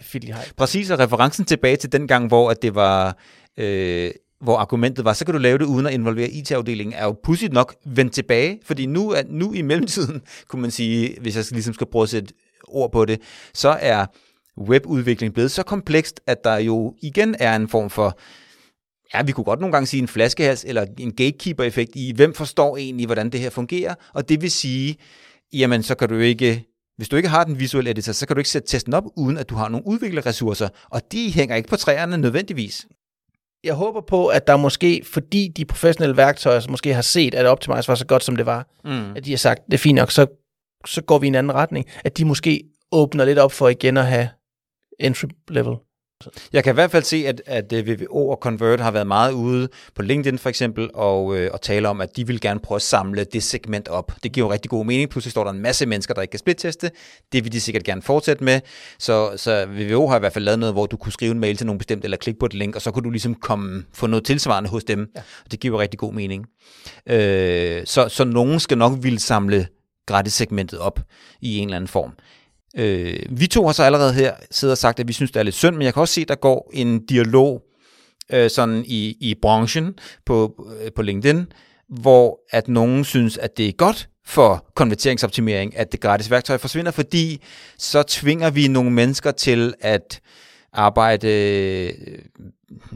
fiddly 0.00 0.30
Præcis, 0.56 0.90
og 0.90 0.98
referencen 0.98 1.44
tilbage 1.44 1.76
til 1.76 1.92
den 1.92 2.08
gang, 2.08 2.28
hvor 2.28 2.50
at 2.50 2.62
det 2.62 2.74
var... 2.74 3.16
Øh, 3.56 4.10
hvor 4.40 4.56
argumentet 4.56 5.04
var, 5.04 5.12
så 5.12 5.24
kan 5.24 5.34
du 5.34 5.40
lave 5.40 5.58
det 5.58 5.64
uden 5.64 5.86
at 5.86 5.92
involvere 5.92 6.30
IT-afdelingen, 6.30 6.94
er 6.94 7.04
jo 7.04 7.16
pudsigt 7.24 7.52
nok 7.52 7.74
vendt 7.86 8.12
tilbage, 8.12 8.58
fordi 8.64 8.86
nu, 8.86 9.10
er, 9.10 9.22
nu 9.28 9.52
i 9.52 9.62
mellemtiden, 9.62 10.22
kunne 10.48 10.62
man 10.62 10.70
sige, 10.70 11.20
hvis 11.20 11.36
jeg 11.36 11.44
ligesom 11.52 11.74
skal 11.74 11.86
prøve 11.86 12.02
at 12.02 12.08
sætte 12.08 12.34
ord 12.68 12.92
på 12.92 13.04
det, 13.04 13.20
så 13.54 13.68
er 13.80 14.06
webudvikling 14.58 15.34
blevet 15.34 15.50
så 15.50 15.62
komplekst, 15.62 16.20
at 16.26 16.44
der 16.44 16.56
jo 16.56 16.94
igen 17.02 17.36
er 17.38 17.56
en 17.56 17.68
form 17.68 17.90
for, 17.90 18.18
ja, 19.14 19.22
vi 19.22 19.32
kunne 19.32 19.44
godt 19.44 19.60
nogle 19.60 19.72
gange 19.72 19.86
sige 19.86 20.02
en 20.02 20.08
flaskehals, 20.08 20.64
eller 20.64 20.86
en 20.98 21.12
gatekeeper-effekt 21.12 21.90
i, 21.94 22.12
hvem 22.16 22.34
forstår 22.34 22.76
egentlig, 22.76 23.06
hvordan 23.06 23.30
det 23.30 23.40
her 23.40 23.50
fungerer, 23.50 23.94
og 24.14 24.28
det 24.28 24.42
vil 24.42 24.50
sige, 24.50 24.96
jamen 25.52 25.82
så 25.82 25.94
kan 25.94 26.08
du 26.08 26.18
ikke 26.18 26.66
hvis 27.00 27.08
du 27.08 27.16
ikke 27.16 27.28
har 27.28 27.44
den 27.44 27.60
visuelle 27.60 27.90
editor, 27.90 28.12
så 28.12 28.26
kan 28.26 28.36
du 28.36 28.40
ikke 28.40 28.50
sætte 28.50 28.68
testen 28.68 28.94
op, 28.94 29.04
uden 29.16 29.38
at 29.38 29.50
du 29.50 29.54
har 29.54 29.68
nogle 29.68 29.86
udviklerressourcer, 29.86 30.68
og 30.90 31.12
de 31.12 31.32
hænger 31.32 31.56
ikke 31.56 31.68
på 31.68 31.76
træerne 31.76 32.16
nødvendigvis 32.16 32.86
jeg 33.64 33.74
håber 33.74 34.00
på, 34.00 34.26
at 34.26 34.46
der 34.46 34.56
måske, 34.56 35.02
fordi 35.12 35.48
de 35.48 35.64
professionelle 35.64 36.16
værktøjer 36.16 36.60
måske 36.70 36.94
har 36.94 37.02
set, 37.02 37.34
at 37.34 37.46
Optimize 37.46 37.88
var 37.88 37.94
så 37.94 38.06
godt, 38.06 38.24
som 38.24 38.36
det 38.36 38.46
var, 38.46 38.66
mm. 38.84 39.16
at 39.16 39.24
de 39.24 39.30
har 39.30 39.38
sagt, 39.38 39.66
det 39.66 39.74
er 39.74 39.78
fint 39.78 39.96
nok, 39.96 40.10
så, 40.10 40.26
så 40.86 41.02
går 41.02 41.18
vi 41.18 41.26
i 41.26 41.28
en 41.28 41.34
anden 41.34 41.54
retning, 41.54 41.86
at 42.04 42.18
de 42.18 42.24
måske 42.24 42.62
åbner 42.92 43.24
lidt 43.24 43.38
op 43.38 43.52
for 43.52 43.68
igen 43.68 43.96
at 43.96 44.06
have 44.06 44.28
entry 45.00 45.26
level 45.48 45.76
jeg 46.52 46.64
kan 46.64 46.72
i 46.72 46.74
hvert 46.74 46.90
fald 46.90 47.04
se, 47.04 47.24
at, 47.26 47.42
at 47.46 47.72
VVO 47.72 48.28
og 48.28 48.38
Convert 48.40 48.80
har 48.80 48.90
været 48.90 49.06
meget 49.06 49.32
ude 49.32 49.68
på 49.94 50.02
LinkedIn 50.02 50.38
for 50.38 50.48
eksempel, 50.48 50.90
og, 50.94 51.36
øh, 51.36 51.50
og 51.52 51.60
tale 51.62 51.88
om, 51.88 52.00
at 52.00 52.16
de 52.16 52.26
vil 52.26 52.40
gerne 52.40 52.60
prøve 52.60 52.76
at 52.76 52.82
samle 52.82 53.24
det 53.24 53.42
segment 53.42 53.88
op. 53.88 54.12
Det 54.22 54.32
giver 54.32 54.46
jo 54.46 54.52
rigtig 54.52 54.70
god 54.70 54.84
mening. 54.84 55.10
Pludselig 55.10 55.30
står 55.30 55.44
der 55.44 55.50
en 55.50 55.60
masse 55.62 55.86
mennesker, 55.86 56.14
der 56.14 56.22
ikke 56.22 56.30
kan 56.30 56.38
splitteste. 56.38 56.90
Det 57.32 57.44
vil 57.44 57.52
de 57.52 57.60
sikkert 57.60 57.84
gerne 57.84 58.02
fortsætte 58.02 58.44
med. 58.44 58.60
Så, 58.98 59.32
så 59.36 59.66
VVO 59.66 60.08
har 60.08 60.16
i 60.16 60.18
hvert 60.20 60.32
fald 60.32 60.44
lavet 60.44 60.58
noget, 60.58 60.74
hvor 60.74 60.86
du 60.86 60.96
kunne 60.96 61.12
skrive 61.12 61.30
en 61.30 61.40
mail 61.40 61.56
til 61.56 61.66
nogen 61.66 61.78
bestemt, 61.78 62.04
eller 62.04 62.16
klikke 62.16 62.40
på 62.40 62.46
et 62.46 62.54
link, 62.54 62.76
og 62.76 62.82
så 62.82 62.90
kunne 62.90 63.04
du 63.04 63.10
ligesom 63.10 63.34
komme, 63.34 63.84
få 63.92 64.06
noget 64.06 64.24
tilsvarende 64.24 64.70
hos 64.70 64.84
dem. 64.84 65.10
Ja. 65.16 65.22
Det 65.50 65.60
giver 65.60 65.74
jo 65.74 65.80
rigtig 65.80 65.98
god 65.98 66.12
mening. 66.12 66.46
Øh, 67.08 67.82
så, 67.84 68.08
så 68.08 68.24
nogen 68.24 68.60
skal 68.60 68.78
nok 68.78 68.92
ville 69.00 69.20
samle 69.20 69.66
gratis 70.06 70.32
segmentet 70.32 70.78
op 70.78 71.00
i 71.40 71.58
en 71.58 71.68
eller 71.68 71.76
anden 71.76 71.88
form. 71.88 72.12
Øh, 72.76 73.18
vi 73.30 73.46
to 73.46 73.66
har 73.66 73.72
så 73.72 73.82
allerede 73.82 74.14
her 74.14 74.32
siddet 74.50 74.72
og 74.72 74.78
sagt, 74.78 75.00
at 75.00 75.08
vi 75.08 75.12
synes, 75.12 75.30
det 75.30 75.40
er 75.40 75.44
lidt 75.44 75.54
synd, 75.54 75.76
men 75.76 75.82
jeg 75.82 75.94
kan 75.94 76.00
også 76.00 76.14
se, 76.14 76.20
at 76.20 76.28
der 76.28 76.34
går 76.34 76.70
en 76.74 77.06
dialog 77.06 77.62
øh, 78.32 78.50
sådan 78.50 78.84
i, 78.86 79.16
i 79.20 79.34
branchen 79.42 79.94
på, 80.26 80.66
øh, 80.80 80.92
på 80.92 81.02
LinkedIn, 81.02 81.46
hvor 81.88 82.40
at 82.50 82.68
nogen 82.68 83.04
synes, 83.04 83.38
at 83.38 83.56
det 83.56 83.68
er 83.68 83.72
godt 83.72 84.08
for 84.26 84.66
konverteringsoptimering, 84.74 85.76
at 85.76 85.92
det 85.92 86.00
gratis 86.00 86.30
værktøj 86.30 86.58
forsvinder, 86.58 86.90
fordi 86.90 87.42
så 87.78 88.02
tvinger 88.02 88.50
vi 88.50 88.68
nogle 88.68 88.90
mennesker 88.90 89.30
til 89.30 89.74
at 89.80 90.20
arbejde, 90.72 91.28
øh, 91.28 92.18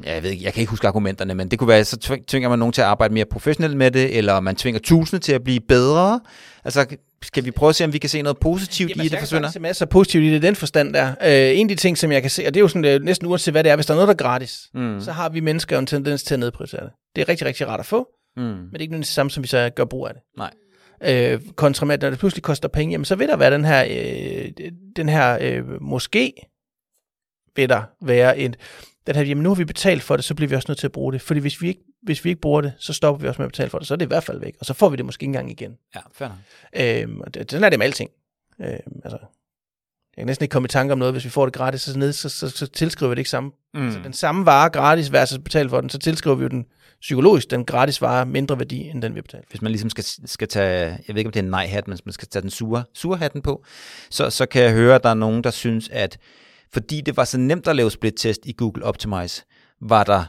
jeg 0.05 0.23
ved 0.23 0.31
ikke, 0.31 0.45
jeg 0.45 0.53
kan 0.53 0.61
ikke 0.61 0.71
huske 0.71 0.89
argumenterne, 0.89 1.35
men 1.35 1.51
det 1.51 1.59
kunne 1.59 1.69
være, 1.69 1.85
så 1.85 2.19
tvinger 2.27 2.49
man 2.49 2.59
nogen 2.59 2.73
til 2.73 2.81
at 2.81 2.87
arbejde 2.87 3.15
mere 3.15 3.25
professionelt 3.25 3.77
med 3.77 3.91
det, 3.91 4.19
eller 4.19 4.41
man 4.41 4.57
tvinger 4.57 4.81
tusinde 4.81 5.25
til 5.25 5.33
at 5.33 5.45
blive 5.45 5.61
bedre. 5.69 6.21
Altså, 6.65 6.87
skal 7.25 7.45
vi 7.45 7.51
prøve 7.51 7.69
at 7.69 7.77
se, 7.77 7.85
om 7.85 7.93
vi 7.93 7.99
kan 7.99 8.11
se 8.11 8.23
noget 8.23 8.39
positivt 8.39 8.91
Jamen, 8.91 9.07
i 9.07 9.09
det 9.09 9.19
forsvinder? 9.19 9.49
Jeg 9.49 9.53
kan 9.53 9.53
se 9.53 9.61
masser 9.61 9.85
af 9.85 9.89
positivt 9.89 10.25
i 10.25 10.31
det, 10.31 10.43
den 10.43 10.57
forstand 10.57 10.95
der. 10.95 11.15
Øh, 11.23 11.59
en 11.59 11.71
af 11.71 11.77
de 11.77 11.81
ting, 11.81 11.99
som 11.99 12.13
jeg 12.13 12.23
kan 12.23 12.31
se, 12.31 12.47
og 12.47 12.55
det 12.55 12.61
er 12.61 12.63
jo 12.63 12.69
sådan, 12.69 12.97
uh, 13.01 13.05
næsten 13.05 13.29
uanset 13.29 13.55
hvad 13.55 13.65
det 13.65 13.73
er, 13.73 13.77
hvis 13.77 13.87
der 13.87 13.95
er 13.95 13.97
noget, 13.97 14.09
der 14.09 14.15
er 14.15 14.29
gratis, 14.29 14.71
mm. 14.75 15.01
så 15.01 15.13
har 15.13 15.29
vi 15.29 15.41
mennesker 15.41 15.79
en 15.79 15.87
tendens 15.87 16.23
til 16.23 16.35
at 16.35 16.41
nedprioritere 16.41 16.85
det. 16.85 16.91
Det 17.17 17.23
er 17.23 17.29
rigtig, 17.29 17.47
rigtig 17.47 17.67
rart 17.67 17.81
at 17.81 17.87
få, 17.87 18.09
mm. 18.37 18.43
men 18.43 18.69
det 18.73 18.79
er 18.79 18.83
ikke 18.83 18.97
det 18.97 19.07
samme, 19.07 19.31
som 19.31 19.43
vi 19.43 19.49
så 19.49 19.71
gør 19.77 19.85
brug 19.85 20.09
af 20.09 20.15
det. 20.15 20.23
Nej. 20.37 20.51
Øh, 21.03 21.41
kontra 21.57 21.87
med, 21.87 21.95
at 21.95 22.03
når 22.03 22.11
det 22.11 22.19
pludselig 22.19 22.43
koster 22.43 22.69
penge, 22.69 22.93
jamen 22.93 23.05
så 23.05 23.15
vil 23.17 23.29
der 23.29 23.37
være 23.37 23.51
den 23.51 23.65
her, 23.65 23.85
øh, 23.91 24.51
den 24.97 25.09
her 25.09 25.39
øh, 25.41 25.83
måske 25.83 26.33
vil 27.57 27.69
der 27.69 27.83
være 28.03 28.39
en, 28.39 28.55
den 29.07 29.17
her, 29.17 29.23
jamen 29.23 29.43
nu 29.43 29.51
har 29.51 29.55
vi 29.55 29.65
betalt 29.65 30.03
for 30.03 30.17
det, 30.17 30.25
så 30.25 30.35
bliver 30.35 30.49
vi 30.49 30.55
også 30.55 30.67
nødt 30.69 30.79
til 30.79 30.87
at 30.87 30.93
bruge 30.93 31.13
det. 31.13 31.23
Fordi 31.23 31.41
hvis 31.41 31.63
vi 31.63 31.69
ikke, 31.69 31.81
hvis 32.03 32.25
vi 32.25 32.31
ikke 32.31 32.41
bruger 32.41 32.61
det, 32.61 32.73
så 32.79 32.93
stopper 32.93 33.23
vi 33.23 33.29
også 33.29 33.43
med 33.43 33.47
at 33.47 33.53
betale 33.53 33.71
for 33.71 33.79
det. 33.79 33.89
Så 33.89 33.95
er 33.95 33.97
det 33.97 34.07
i 34.07 34.09
hvert 34.09 34.25
fald 34.25 34.41
væk. 34.41 34.55
Og 34.61 34.67
så 34.67 34.75
får 34.75 34.89
vi 34.89 34.97
det 34.97 35.05
måske 35.05 35.23
ikke 35.23 35.29
engang 35.29 35.51
igen. 35.51 35.77
Ja, 35.95 36.01
fair 36.13 36.29
øhm, 36.77 37.21
og 37.21 37.35
det, 37.35 37.51
sådan 37.51 37.65
er 37.65 37.69
det 37.69 37.79
med 37.79 37.87
alting. 37.87 38.11
Øhm, 38.61 39.01
altså, 39.05 39.19
jeg 40.17 40.23
kan 40.23 40.27
næsten 40.27 40.45
ikke 40.45 40.53
komme 40.53 40.67
i 40.67 40.69
tanke 40.69 40.93
om 40.93 40.99
noget, 40.99 41.15
hvis 41.15 41.25
vi 41.25 41.31
får 41.31 41.47
det 41.47 41.55
gratis, 41.55 41.81
så, 41.81 41.99
ned, 41.99 42.13
så, 42.13 42.29
så, 42.29 42.49
så 42.49 42.67
tilskriver 42.67 43.09
vi 43.11 43.15
det 43.15 43.19
ikke 43.19 43.31
samme. 43.31 43.51
Mm. 43.75 43.85
Altså, 43.85 44.01
den 44.05 44.13
samme 44.13 44.47
vare 44.47 44.71
gratis 44.71 45.13
versus 45.13 45.39
betale 45.39 45.69
for 45.69 45.81
den, 45.81 45.91
så 45.91 45.99
tilskriver 45.99 46.37
vi 46.37 46.43
jo 46.43 46.49
den 46.49 46.67
psykologisk, 47.01 47.51
den 47.51 47.65
gratis 47.65 48.03
vare 48.03 48.27
mindre 48.27 48.59
værdi, 48.59 48.89
end 48.89 49.03
den 49.03 49.15
vi 49.15 49.21
betaler. 49.21 49.45
Hvis 49.51 49.63
man 49.63 49.73
ligesom 49.73 49.91
skal, 49.91 50.05
skal 50.25 50.49
tage, 50.49 50.87
jeg 50.87 51.15
ved 51.15 51.17
ikke 51.17 51.29
om 51.29 51.33
det 51.33 51.41
er 51.41 51.45
en 51.45 51.51
nej-hat, 51.51 51.89
men 51.89 51.93
hvis 51.93 52.07
man 52.07 52.13
skal 52.13 52.29
tage 52.29 52.43
den 52.43 52.51
sure, 52.51 52.85
sure 52.95 53.17
hatten 53.17 53.43
på, 53.43 53.65
så, 54.11 54.31
så 54.31 54.47
kan 54.47 54.63
jeg 54.63 54.73
høre, 54.73 54.95
at 54.95 55.03
der 55.03 55.11
er 55.11 55.15
nogen, 55.15 55.45
der 55.45 55.51
synes, 55.51 55.89
at 55.89 56.19
fordi 56.75 57.01
det 57.01 57.17
var 57.17 57.25
så 57.25 57.39
nemt 57.39 57.69
at 57.69 57.77
lave 57.77 57.91
split-test 57.91 58.47
i 58.47 58.53
Google 58.53 58.85
Optimize, 58.85 59.45
var 59.81 60.05
der 60.05 60.25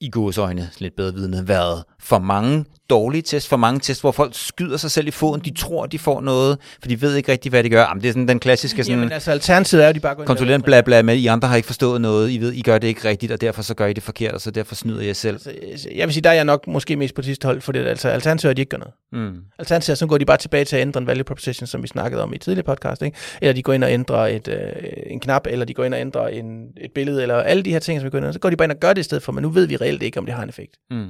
i 0.00 0.10
gods 0.10 0.38
øjne, 0.38 0.70
lidt 0.78 0.96
bedre 0.96 1.14
vidne, 1.14 1.48
været 1.48 1.84
for 2.00 2.18
mange 2.18 2.64
dårlige 2.90 3.22
tests, 3.22 3.48
for 3.48 3.56
mange 3.56 3.80
tests, 3.80 4.00
hvor 4.00 4.12
folk 4.12 4.34
skyder 4.34 4.76
sig 4.76 4.90
selv 4.90 5.08
i 5.08 5.10
foden, 5.10 5.40
de 5.40 5.54
tror, 5.54 5.86
de 5.86 5.98
får 5.98 6.20
noget, 6.20 6.58
for 6.80 6.88
de 6.88 7.02
ved 7.02 7.16
ikke 7.16 7.32
rigtig, 7.32 7.50
hvad 7.50 7.64
de 7.64 7.70
gør. 7.70 7.80
Jamen, 7.80 8.02
det 8.02 8.08
er 8.08 8.12
sådan 8.12 8.28
den 8.28 8.40
klassiske 8.40 8.84
sådan... 8.84 8.98
Jamen 8.98 9.12
altså, 9.12 9.30
alternativet 9.30 9.84
er, 9.84 9.88
at 9.88 9.94
de 9.94 10.00
bare 10.00 10.14
går 10.14 10.24
Kontrollerende 10.24 10.64
bla 10.64 10.80
bla 10.80 11.02
med, 11.02 11.16
I 11.16 11.26
andre 11.26 11.48
har 11.48 11.56
ikke 11.56 11.66
forstået 11.66 12.00
noget, 12.00 12.30
I 12.30 12.38
ved, 12.38 12.52
I 12.52 12.62
gør 12.62 12.78
det 12.78 12.88
ikke 12.88 13.08
rigtigt, 13.08 13.32
og 13.32 13.40
derfor 13.40 13.62
så 13.62 13.74
gør 13.74 13.86
I 13.86 13.92
det 13.92 14.02
forkert, 14.02 14.34
og 14.34 14.40
så 14.40 14.50
derfor 14.50 14.74
snyder 14.74 15.02
jeg 15.02 15.16
selv. 15.16 15.34
Altså, 15.34 15.88
jeg 15.94 16.06
vil 16.06 16.14
sige, 16.14 16.22
der 16.22 16.30
er 16.30 16.34
jeg 16.34 16.44
nok 16.44 16.66
måske 16.66 16.96
mest 16.96 17.14
på 17.14 17.22
sidste 17.22 17.46
hold, 17.46 17.60
for 17.60 17.72
det, 17.72 17.86
altså, 17.86 18.08
alternativet 18.08 18.48
er, 18.48 18.50
at 18.50 18.56
de 18.56 18.62
ikke 18.62 18.70
gør 18.70 18.78
noget. 18.78 18.94
Mm. 19.12 19.40
Alternativet 19.58 19.94
er, 19.94 19.98
så 19.98 20.06
går 20.06 20.18
de 20.18 20.24
bare 20.24 20.36
tilbage 20.36 20.64
til 20.64 20.76
at 20.76 20.82
ændre 20.82 21.00
en 21.00 21.06
value 21.06 21.24
proposition, 21.24 21.66
som 21.66 21.82
vi 21.82 21.88
snakkede 21.88 22.22
om 22.22 22.34
i 22.34 22.38
tidligere 22.38 22.64
podcast, 22.64 23.02
ikke? 23.02 23.16
eller 23.42 23.52
de 23.52 23.62
går 23.62 23.72
ind 23.72 23.84
og 23.84 23.92
ændrer 23.92 24.26
et, 24.26 24.48
øh, 24.48 24.58
en 25.06 25.20
knap, 25.20 25.46
eller 25.46 25.64
de 25.64 25.74
går 25.74 25.84
ind 25.84 25.94
og 25.94 26.00
ændrer 26.00 26.28
en, 26.28 26.68
et 26.76 26.90
billede, 26.94 27.22
eller 27.22 27.34
alle 27.34 27.62
de 27.62 27.70
her 27.70 27.78
ting, 27.78 28.00
som 28.00 28.04
vi 28.04 28.10
går 28.10 28.18
ind 28.18 28.26
og, 28.26 28.32
så 28.32 28.38
går 28.40 28.50
de 28.50 28.56
bare 28.56 28.66
ind 28.66 28.72
og 28.72 28.80
gør 28.80 28.92
det 28.92 29.00
i 29.00 29.04
stedet 29.04 29.22
for, 29.22 29.32
men 29.32 29.42
nu 29.42 29.48
ved 29.48 29.66
vi 29.66 29.76
reelt 29.76 30.02
ikke, 30.02 30.18
om 30.18 30.26
det 30.26 30.34
har 30.34 30.42
en 30.42 30.48
effekt. 30.48 30.74
Mm. 30.90 31.08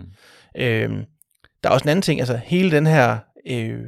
Øhm, 0.56 1.04
der 1.62 1.68
er 1.68 1.72
også 1.74 1.84
en 1.84 1.88
anden 1.88 2.02
ting, 2.02 2.20
altså 2.20 2.40
hele 2.44 2.70
den 2.70 2.86
her 2.86 3.18
øh, 3.46 3.80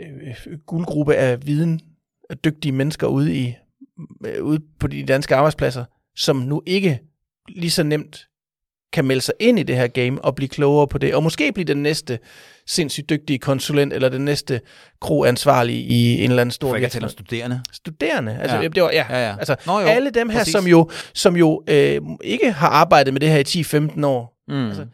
øh, 0.00 0.58
guldgruppe 0.66 1.14
af 1.14 1.46
viden, 1.46 1.80
af 2.30 2.38
dygtige 2.38 2.72
mennesker 2.72 3.06
ude, 3.06 3.36
i, 3.36 3.54
øh, 4.26 4.44
ude 4.44 4.60
på 4.80 4.86
de 4.86 5.04
danske 5.04 5.34
arbejdspladser, 5.34 5.84
som 6.16 6.36
nu 6.36 6.62
ikke 6.66 7.00
lige 7.48 7.70
så 7.70 7.82
nemt 7.82 8.28
kan 8.92 9.04
melde 9.04 9.22
sig 9.22 9.34
ind 9.40 9.58
i 9.58 9.62
det 9.62 9.76
her 9.76 9.86
game 9.86 10.24
og 10.24 10.34
blive 10.34 10.48
klogere 10.48 10.88
på 10.88 10.98
det, 10.98 11.14
og 11.14 11.22
måske 11.22 11.52
blive 11.52 11.64
den 11.64 11.82
næste 11.82 12.18
sindssygt 12.66 13.10
dygtige 13.10 13.38
konsulent, 13.38 13.92
eller 13.92 14.08
den 14.08 14.24
næste 14.24 14.60
kroansvarlige 15.00 15.82
i 15.82 16.24
en 16.24 16.30
eller 16.30 16.40
anden 16.40 16.50
stor 16.50 16.78
virksomhed. 16.78 17.10
studerende. 17.10 17.60
Studerende, 17.72 18.38
altså, 18.40 18.56
ja. 18.56 18.68
det 18.68 18.82
var, 18.82 18.90
ja, 18.92 19.06
ja, 19.10 19.28
ja. 19.28 19.36
altså 19.38 19.56
Nå, 19.66 19.80
jo, 19.80 19.86
alle 19.86 20.10
dem 20.10 20.28
her, 20.28 20.38
præcis. 20.38 20.52
som 20.52 20.66
jo, 20.66 20.90
som 21.14 21.36
jo 21.36 21.62
øh, 21.68 22.00
ikke 22.24 22.52
har 22.52 22.68
arbejdet 22.68 23.14
med 23.14 23.20
det 23.20 23.28
her 23.28 23.38
i 23.38 23.88
10-15 23.96 24.06
år. 24.06 24.42
Mm. 24.48 24.66
Altså, 24.66 24.86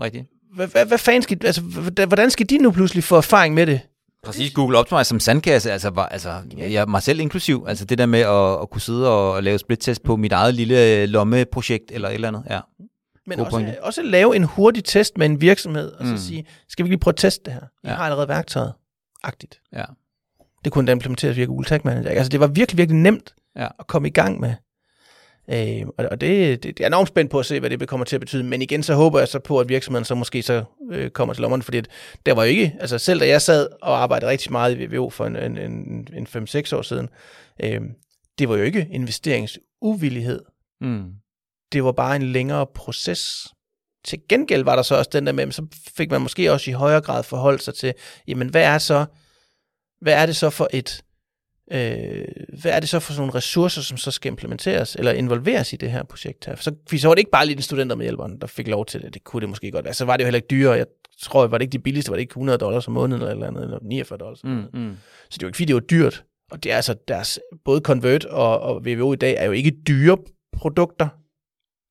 Rigtigt 0.00 0.26
hvad, 0.54 0.98
fanden 0.98 1.22
skal, 1.22 1.38
altså, 1.44 1.62
hvordan 2.06 2.30
skal 2.30 2.50
de 2.50 2.58
nu 2.58 2.70
pludselig 2.70 3.04
få 3.04 3.16
erfaring 3.16 3.54
med 3.54 3.66
det? 3.66 3.80
Præcis, 4.24 4.52
Google 4.52 4.78
Optimize 4.78 5.04
som 5.04 5.20
sandkasse, 5.20 5.72
altså, 5.72 5.90
var, 5.90 6.06
altså 6.06 6.42
jeg, 6.56 6.88
mig 6.88 7.02
selv 7.02 7.20
inklusiv, 7.20 7.64
altså 7.68 7.84
det 7.84 7.98
der 7.98 8.06
med 8.06 8.20
at, 8.20 8.62
at 8.62 8.70
kunne 8.70 8.80
sidde 8.80 9.10
og 9.10 9.42
lave 9.42 9.58
split-test 9.58 10.02
på 10.02 10.16
mit 10.16 10.32
eget 10.32 10.54
lille 10.54 11.06
lommeprojekt 11.06 11.90
eller 11.90 12.08
et 12.08 12.14
eller 12.14 12.28
andet, 12.28 12.42
ja. 12.50 12.60
Men 13.26 13.40
også, 13.40 13.74
også 13.82 14.02
lave 14.02 14.36
en 14.36 14.44
hurtig 14.44 14.84
test 14.84 15.18
med 15.18 15.26
en 15.26 15.40
virksomhed, 15.40 15.92
og 15.92 16.06
så 16.06 16.12
mm. 16.12 16.18
sige, 16.18 16.46
skal 16.68 16.84
vi 16.84 16.90
lige 16.90 16.98
prøve 16.98 17.12
at 17.12 17.16
teste 17.16 17.44
det 17.44 17.52
her? 17.52 17.60
Jeg 17.60 17.90
ja. 17.90 17.94
har 17.94 18.04
allerede 18.04 18.28
værktøjet. 18.28 18.72
Agtigt. 19.22 19.60
Ja. 19.72 19.84
Det 20.64 20.72
kunne 20.72 20.86
da 20.86 20.92
implementeres 20.92 21.36
via 21.36 21.44
Google 21.44 21.64
Tag 21.64 21.80
Manager. 21.84 22.10
Altså 22.10 22.28
det 22.28 22.40
var 22.40 22.46
virkelig, 22.46 22.78
virkelig 22.78 23.00
nemt 23.00 23.34
ja. 23.56 23.68
at 23.78 23.86
komme 23.86 24.08
i 24.08 24.10
gang 24.10 24.40
med. 24.40 24.54
Øh, 25.50 25.86
og 25.98 26.20
det, 26.20 26.62
det, 26.62 26.78
det 26.78 26.80
er 26.80 26.86
enormt 26.86 27.08
spændt 27.08 27.30
på 27.30 27.38
at 27.38 27.46
se, 27.46 27.60
hvad 27.60 27.70
det 27.70 27.88
kommer 27.88 28.04
til 28.04 28.16
at 28.16 28.20
betyde. 28.20 28.44
Men 28.44 28.62
igen, 28.62 28.82
så 28.82 28.94
håber 28.94 29.18
jeg 29.18 29.28
så 29.28 29.38
på, 29.38 29.60
at 29.60 29.68
virksomheden 29.68 30.04
så 30.04 30.14
måske 30.14 30.42
så 30.42 30.64
øh, 30.92 31.10
kommer 31.10 31.34
til 31.34 31.42
lommerne, 31.42 31.62
fordi 31.62 31.82
der 32.26 32.32
var 32.32 32.44
jo 32.44 32.50
ikke, 32.50 32.76
altså 32.80 32.98
selv 32.98 33.20
da 33.20 33.28
jeg 33.28 33.42
sad 33.42 33.68
og 33.82 34.02
arbejdede 34.02 34.30
rigtig 34.30 34.52
meget 34.52 34.80
i 34.80 34.84
VVO 34.84 35.10
for 35.10 35.26
en, 35.26 35.36
en, 35.36 35.58
en, 35.58 36.08
en 36.14 36.26
5-6 36.26 36.76
år 36.76 36.82
siden, 36.82 37.08
øh, 37.62 37.80
det 38.38 38.48
var 38.48 38.56
jo 38.56 38.62
ikke 38.62 38.88
investeringsuvillighed. 38.90 40.44
Mm. 40.80 41.04
Det 41.72 41.84
var 41.84 41.92
bare 41.92 42.16
en 42.16 42.22
længere 42.22 42.66
proces. 42.74 43.46
Til 44.04 44.18
gengæld 44.28 44.64
var 44.64 44.76
der 44.76 44.82
så 44.82 44.94
også 44.96 45.10
den 45.12 45.26
der 45.26 45.32
med, 45.32 45.52
så 45.52 45.66
fik 45.96 46.10
man 46.10 46.20
måske 46.20 46.52
også 46.52 46.70
i 46.70 46.74
højere 46.74 47.00
grad 47.00 47.22
forholdt 47.22 47.62
sig 47.62 47.74
til, 47.74 47.94
jamen 48.26 48.48
hvad 48.48 48.62
er 48.62 48.78
så, 48.78 49.04
hvad 50.00 50.12
er 50.12 50.26
det 50.26 50.36
så 50.36 50.50
for 50.50 50.68
et, 50.72 51.04
øh, 51.72 52.24
hvad 52.60 52.72
er 52.72 52.80
det 52.80 52.88
så 52.88 53.00
for 53.00 53.12
sådan 53.12 53.20
nogle 53.20 53.34
ressourcer, 53.34 53.82
som 53.82 53.96
så 53.96 54.10
skal 54.10 54.30
implementeres 54.30 54.96
eller 54.96 55.12
involveres 55.12 55.72
i 55.72 55.76
det 55.76 55.90
her 55.90 56.02
projekt 56.02 56.46
her? 56.46 56.56
Så, 56.56 56.74
så 56.96 57.08
var 57.08 57.14
det 57.14 57.18
ikke 57.18 57.30
bare 57.30 57.46
lige 57.46 57.54
den 57.54 57.62
studenter 57.62 57.96
med 57.96 58.04
hjælperen, 58.04 58.40
der 58.40 58.46
fik 58.46 58.68
lov 58.68 58.86
til 58.86 59.02
det. 59.02 59.14
Det 59.14 59.24
kunne 59.24 59.40
det 59.40 59.48
måske 59.48 59.70
godt 59.70 59.84
være. 59.84 59.94
Så 59.94 60.04
var 60.04 60.16
det 60.16 60.24
jo 60.24 60.26
heller 60.26 60.38
ikke 60.38 60.48
dyrere. 60.50 60.72
Jeg 60.72 60.86
tror, 61.22 61.46
var 61.46 61.58
det 61.58 61.62
ikke 61.62 61.72
de 61.72 61.78
billigste, 61.78 62.10
var 62.10 62.16
det 62.16 62.20
ikke 62.20 62.32
100 62.32 62.58
dollars 62.58 62.88
om 62.88 62.94
måneden 62.94 63.22
eller, 63.22 63.32
eller 63.32 63.46
andet, 63.46 63.64
eller 63.64 63.78
49 63.82 64.18
dollars. 64.18 64.44
Mm, 64.44 64.64
mm. 64.72 64.96
Så 65.30 65.38
det 65.38 65.42
var 65.42 65.48
ikke, 65.48 65.56
fordi 65.56 65.64
det 65.64 65.74
var 65.74 65.80
dyrt. 65.80 66.24
Og 66.50 66.64
det 66.64 66.72
er 66.72 66.76
altså 66.76 66.94
deres, 67.08 67.40
både 67.64 67.80
Convert 67.80 68.24
og, 68.24 68.60
og 68.60 68.84
VVO 68.84 69.12
i 69.12 69.16
dag 69.16 69.34
er 69.38 69.44
jo 69.44 69.52
ikke 69.52 69.72
dyre 69.88 70.16
produkter. 70.52 71.08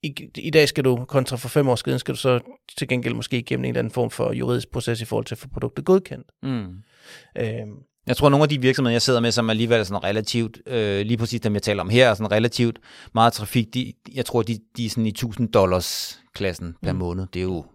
I, 0.04 0.30
I 0.36 0.50
dag 0.50 0.70
skal 0.70 0.84
du, 0.84 1.06
kontra 1.06 1.38
for 1.38 1.50
fem 1.50 1.70
år 1.70 1.76
siden, 1.76 2.00
skal 2.00 2.14
du 2.14 2.20
så 2.20 2.40
til 2.78 2.88
gengæld 2.88 3.14
måske 3.14 3.38
igennem 3.38 3.66
en 3.66 3.70
eller 3.70 3.80
anden 3.80 3.92
form 3.92 4.10
for 4.10 4.34
juridisk 4.34 4.72
proces 4.72 5.02
i 5.02 5.06
forhold 5.06 5.26
til 5.26 5.36
at 5.36 5.40
få 5.40 5.48
produktet 5.48 5.86
godkendt. 5.86 6.28
Mm. 6.44 6.84
Øhm, 7.38 7.78
jeg 8.08 8.18
tror, 8.18 8.30
nogle 8.30 8.44
af 8.44 8.50
de 8.50 8.62
virksomheder, 8.62 8.94
jeg 8.94 9.02
sidder 9.02 9.20
med, 9.20 9.32
som 9.32 9.50
alligevel 9.50 9.80
er 9.80 9.84
sådan 9.84 10.04
relativt, 10.04 10.62
øh, 10.68 11.06
lige 11.06 11.18
præcis 11.18 11.42
dem, 11.42 11.54
jeg 11.54 11.62
taler 11.62 11.84
om 11.84 11.90
her, 11.90 12.10
er 12.10 12.14
sådan 12.14 12.32
relativt 12.32 12.80
meget 13.14 13.34
trafik, 13.34 13.74
de, 13.74 13.94
jeg 14.14 14.26
tror, 14.26 14.42
de, 14.42 14.60
de 14.78 14.86
er 14.86 14.90
sådan 14.90 15.06
i 15.06 15.10
1000 15.10 15.50
dollars 15.50 16.20
klassen 16.34 16.76
per 16.84 16.94
mm. 16.94 17.00
måned. 17.00 17.28
Det 17.34 17.40
er 17.40 17.44
jo 17.44 17.66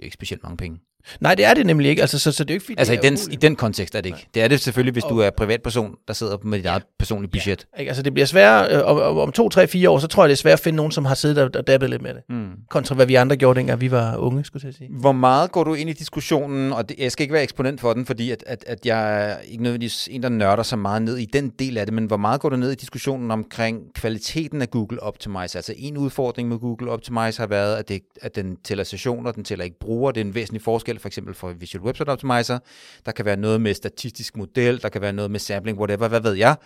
ikke 0.00 0.14
specielt 0.14 0.42
mange 0.42 0.56
penge. 0.56 0.78
Nej, 1.20 1.34
det 1.34 1.44
er 1.44 1.54
det 1.54 1.66
nemlig 1.66 1.90
ikke. 1.90 2.02
Altså, 2.02 2.18
så, 2.18 2.32
så 2.32 2.44
det 2.44 2.50
er 2.50 2.54
ikke, 2.54 2.64
fordi 2.64 2.78
altså, 2.78 2.92
i 2.92 2.96
den, 2.96 3.18
i 3.30 3.36
den 3.36 3.56
kontekst 3.56 3.94
er 3.94 4.00
det 4.00 4.06
ikke. 4.06 4.18
Nej. 4.18 4.28
Det 4.34 4.42
er 4.42 4.48
det 4.48 4.60
selvfølgelig, 4.60 4.92
hvis 4.92 5.04
og, 5.04 5.10
du 5.10 5.18
er 5.18 5.30
privatperson, 5.30 5.94
der 6.08 6.14
sidder 6.14 6.36
med 6.42 6.58
dit 6.58 6.64
ja, 6.64 6.70
eget 6.70 6.82
personlige 6.98 7.30
budget. 7.30 7.66
Ja, 7.76 7.80
ikke? 7.80 7.90
Altså, 7.90 8.02
det 8.02 8.14
bliver 8.14 8.26
svært, 8.26 8.72
øh, 8.72 8.84
om, 8.84 9.18
om 9.18 9.32
to, 9.32 9.48
tre, 9.48 9.66
fire 9.66 9.90
år, 9.90 9.98
så 9.98 10.06
tror 10.06 10.24
jeg, 10.24 10.28
det 10.28 10.34
er 10.34 10.38
svært 10.38 10.52
at 10.52 10.60
finde 10.60 10.76
nogen, 10.76 10.92
som 10.92 11.04
har 11.04 11.14
siddet 11.14 11.38
og, 11.38 11.50
og 11.54 11.66
dabbet 11.66 11.90
lidt 11.90 12.02
med 12.02 12.14
det. 12.14 12.22
Mm. 12.28 12.50
Kontra 12.70 12.94
hvad 12.94 13.06
vi 13.06 13.14
andre 13.14 13.36
gjorde, 13.36 13.58
dengang 13.58 13.80
vi 13.80 13.90
var 13.90 14.16
unge, 14.16 14.44
skulle 14.44 14.66
jeg 14.66 14.74
sige. 14.74 14.90
Hvor 15.00 15.12
meget 15.12 15.52
går 15.52 15.64
du 15.64 15.74
ind 15.74 15.90
i 15.90 15.92
diskussionen, 15.92 16.72
og 16.72 16.88
det, 16.88 16.98
jeg 16.98 17.12
skal 17.12 17.24
ikke 17.24 17.32
være 17.32 17.42
eksponent 17.42 17.80
for 17.80 17.92
den, 17.92 18.06
fordi 18.06 18.30
at, 18.30 18.44
at, 18.46 18.64
at 18.66 18.86
jeg 18.86 19.30
er 19.30 19.38
ikke 19.38 19.62
nødvendigvis 19.62 20.08
en, 20.10 20.22
der 20.22 20.28
nørder 20.28 20.62
så 20.62 20.76
meget 20.76 21.02
ned 21.02 21.16
i 21.18 21.24
den 21.24 21.48
del 21.48 21.78
af 21.78 21.86
det, 21.86 21.94
men 21.94 22.04
hvor 22.04 22.16
meget 22.16 22.40
går 22.40 22.48
du 22.48 22.56
ned 22.56 22.72
i 22.72 22.74
diskussionen 22.74 23.30
omkring 23.30 23.94
kvaliteten 23.94 24.62
af 24.62 24.70
Google 24.70 25.02
Optimize? 25.02 25.58
Altså 25.58 25.74
en 25.76 25.96
udfordring 25.96 26.48
med 26.48 26.58
Google 26.58 26.90
Optimize 26.90 27.40
har 27.40 27.46
været, 27.46 27.76
at, 27.76 27.88
det, 27.88 28.00
at 28.22 28.36
den 28.36 28.56
tæller 28.64 28.84
sessioner, 28.84 29.32
den 29.32 29.44
tæller 29.44 29.64
ikke 29.64 29.78
brugere. 29.78 30.12
Det 30.12 30.20
er 30.20 30.24
en 30.24 30.34
væsentlig 30.34 30.62
forskel, 30.62 30.91
for 30.98 31.06
eksempel 31.08 31.34
for 31.34 31.52
Visual 31.52 31.84
Website 31.84 32.08
Optimizer. 32.08 32.58
Der 33.06 33.12
kan 33.12 33.24
være 33.24 33.36
noget 33.36 33.60
med 33.60 33.74
statistisk 33.74 34.36
model, 34.36 34.82
der 34.82 34.88
kan 34.88 35.00
være 35.00 35.12
noget 35.12 35.30
med 35.30 35.40
sampling, 35.40 35.78
whatever, 35.78 36.08
hvad 36.08 36.20
ved 36.20 36.32
jeg. 36.32 36.56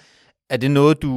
Er 0.51 0.57
det 0.57 0.71
noget, 0.71 1.03
du... 1.03 1.11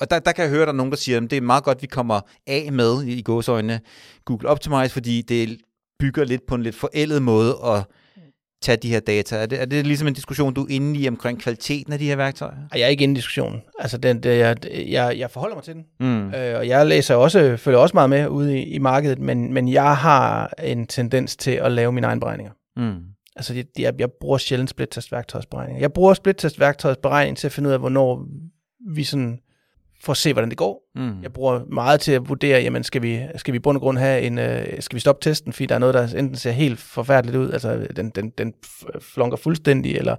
Og 0.00 0.10
der, 0.10 0.18
der 0.18 0.32
kan 0.32 0.42
jeg 0.42 0.50
høre, 0.50 0.60
der 0.60 0.72
er 0.72 0.76
nogen, 0.76 0.92
der 0.92 0.96
siger, 0.96 1.20
at 1.20 1.30
det 1.30 1.36
er 1.36 1.40
meget 1.40 1.64
godt, 1.64 1.76
at 1.76 1.82
vi 1.82 1.86
kommer 1.86 2.20
af 2.46 2.72
med 2.72 3.02
i 3.02 3.22
gåsøjne 3.22 3.80
Google 4.24 4.48
Optimize, 4.48 4.92
fordi 4.92 5.22
det 5.22 5.58
bygger 5.98 6.24
lidt 6.24 6.46
på 6.46 6.54
en 6.54 6.62
lidt 6.62 6.76
forældet 6.76 7.22
måde 7.22 7.58
at 7.64 7.84
tage 8.64 8.76
de 8.76 8.88
her 8.88 9.00
data? 9.00 9.36
Er 9.36 9.46
det, 9.46 9.60
er 9.60 9.64
det 9.64 9.86
ligesom 9.86 10.08
en 10.08 10.14
diskussion, 10.14 10.54
du 10.54 10.62
er 10.62 10.66
inde 10.70 11.00
i 11.00 11.08
omkring 11.08 11.40
kvaliteten 11.40 11.92
af 11.92 11.98
de 11.98 12.04
her 12.04 12.16
værktøjer? 12.16 12.56
Jeg 12.74 12.82
er 12.82 12.86
ikke 12.86 13.04
inde 13.04 13.12
i 13.12 13.16
diskussionen. 13.16 13.62
Altså, 13.78 13.98
den, 13.98 14.22
det, 14.22 14.38
jeg, 14.38 14.56
jeg, 14.90 15.18
jeg 15.18 15.30
forholder 15.30 15.56
mig 15.56 15.64
til 15.64 15.74
den. 15.74 15.84
Mm. 16.00 16.34
Øh, 16.34 16.58
og 16.58 16.68
jeg 16.68 16.86
læser 16.86 17.14
også, 17.14 17.56
følger 17.56 17.78
også 17.78 17.96
meget 17.96 18.10
med 18.10 18.28
ude 18.28 18.58
i, 18.58 18.62
i 18.62 18.78
markedet, 18.78 19.18
men, 19.18 19.52
men 19.52 19.68
jeg 19.68 19.96
har 19.96 20.52
en 20.62 20.86
tendens 20.86 21.36
til 21.36 21.50
at 21.50 21.72
lave 21.72 21.92
mine 21.92 22.06
egne 22.06 22.20
beregninger. 22.20 22.52
Mm. 22.76 23.00
Altså, 23.36 23.54
jeg, 23.54 23.64
jeg, 23.78 23.94
jeg 23.98 24.08
bruger 24.20 24.38
sjældent 24.38 24.70
splittest 24.70 25.12
værktøjsberegning. 25.12 25.80
Jeg 25.80 25.92
bruger 25.92 26.14
splittest 26.14 26.60
værktøjsberegning 26.60 27.36
til 27.36 27.46
at 27.48 27.52
finde 27.52 27.68
ud 27.68 27.72
af, 27.72 27.78
hvornår 27.78 28.26
vi 28.94 29.04
sådan 29.04 29.38
får 30.02 30.10
at 30.10 30.16
se, 30.16 30.32
hvordan 30.32 30.50
det 30.50 30.58
går. 30.58 30.82
Mm. 30.94 31.22
Jeg 31.22 31.32
bruger 31.32 31.60
meget 31.72 32.00
til 32.00 32.12
at 32.12 32.28
vurdere, 32.28 32.62
jamen 32.62 32.84
skal 32.84 33.02
vi, 33.02 33.20
skal 33.36 33.52
vi 33.52 33.56
i 33.56 33.60
bund 33.60 33.76
og 33.76 33.80
grund 33.80 33.98
have 33.98 34.22
en, 34.22 34.38
uh, 34.38 34.80
skal 34.80 34.94
vi 34.94 35.00
stoppe 35.00 35.22
testen, 35.22 35.52
fordi 35.52 35.66
der 35.66 35.74
er 35.74 35.78
noget, 35.78 35.94
der 35.94 36.18
enten 36.18 36.36
ser 36.36 36.50
helt 36.50 36.78
forfærdeligt 36.78 37.36
ud, 37.36 37.50
altså 37.50 37.86
den, 37.96 38.10
den, 38.10 38.30
den 38.30 38.54
flunker 39.00 39.36
fuldstændig, 39.36 39.96
eller 39.96 40.16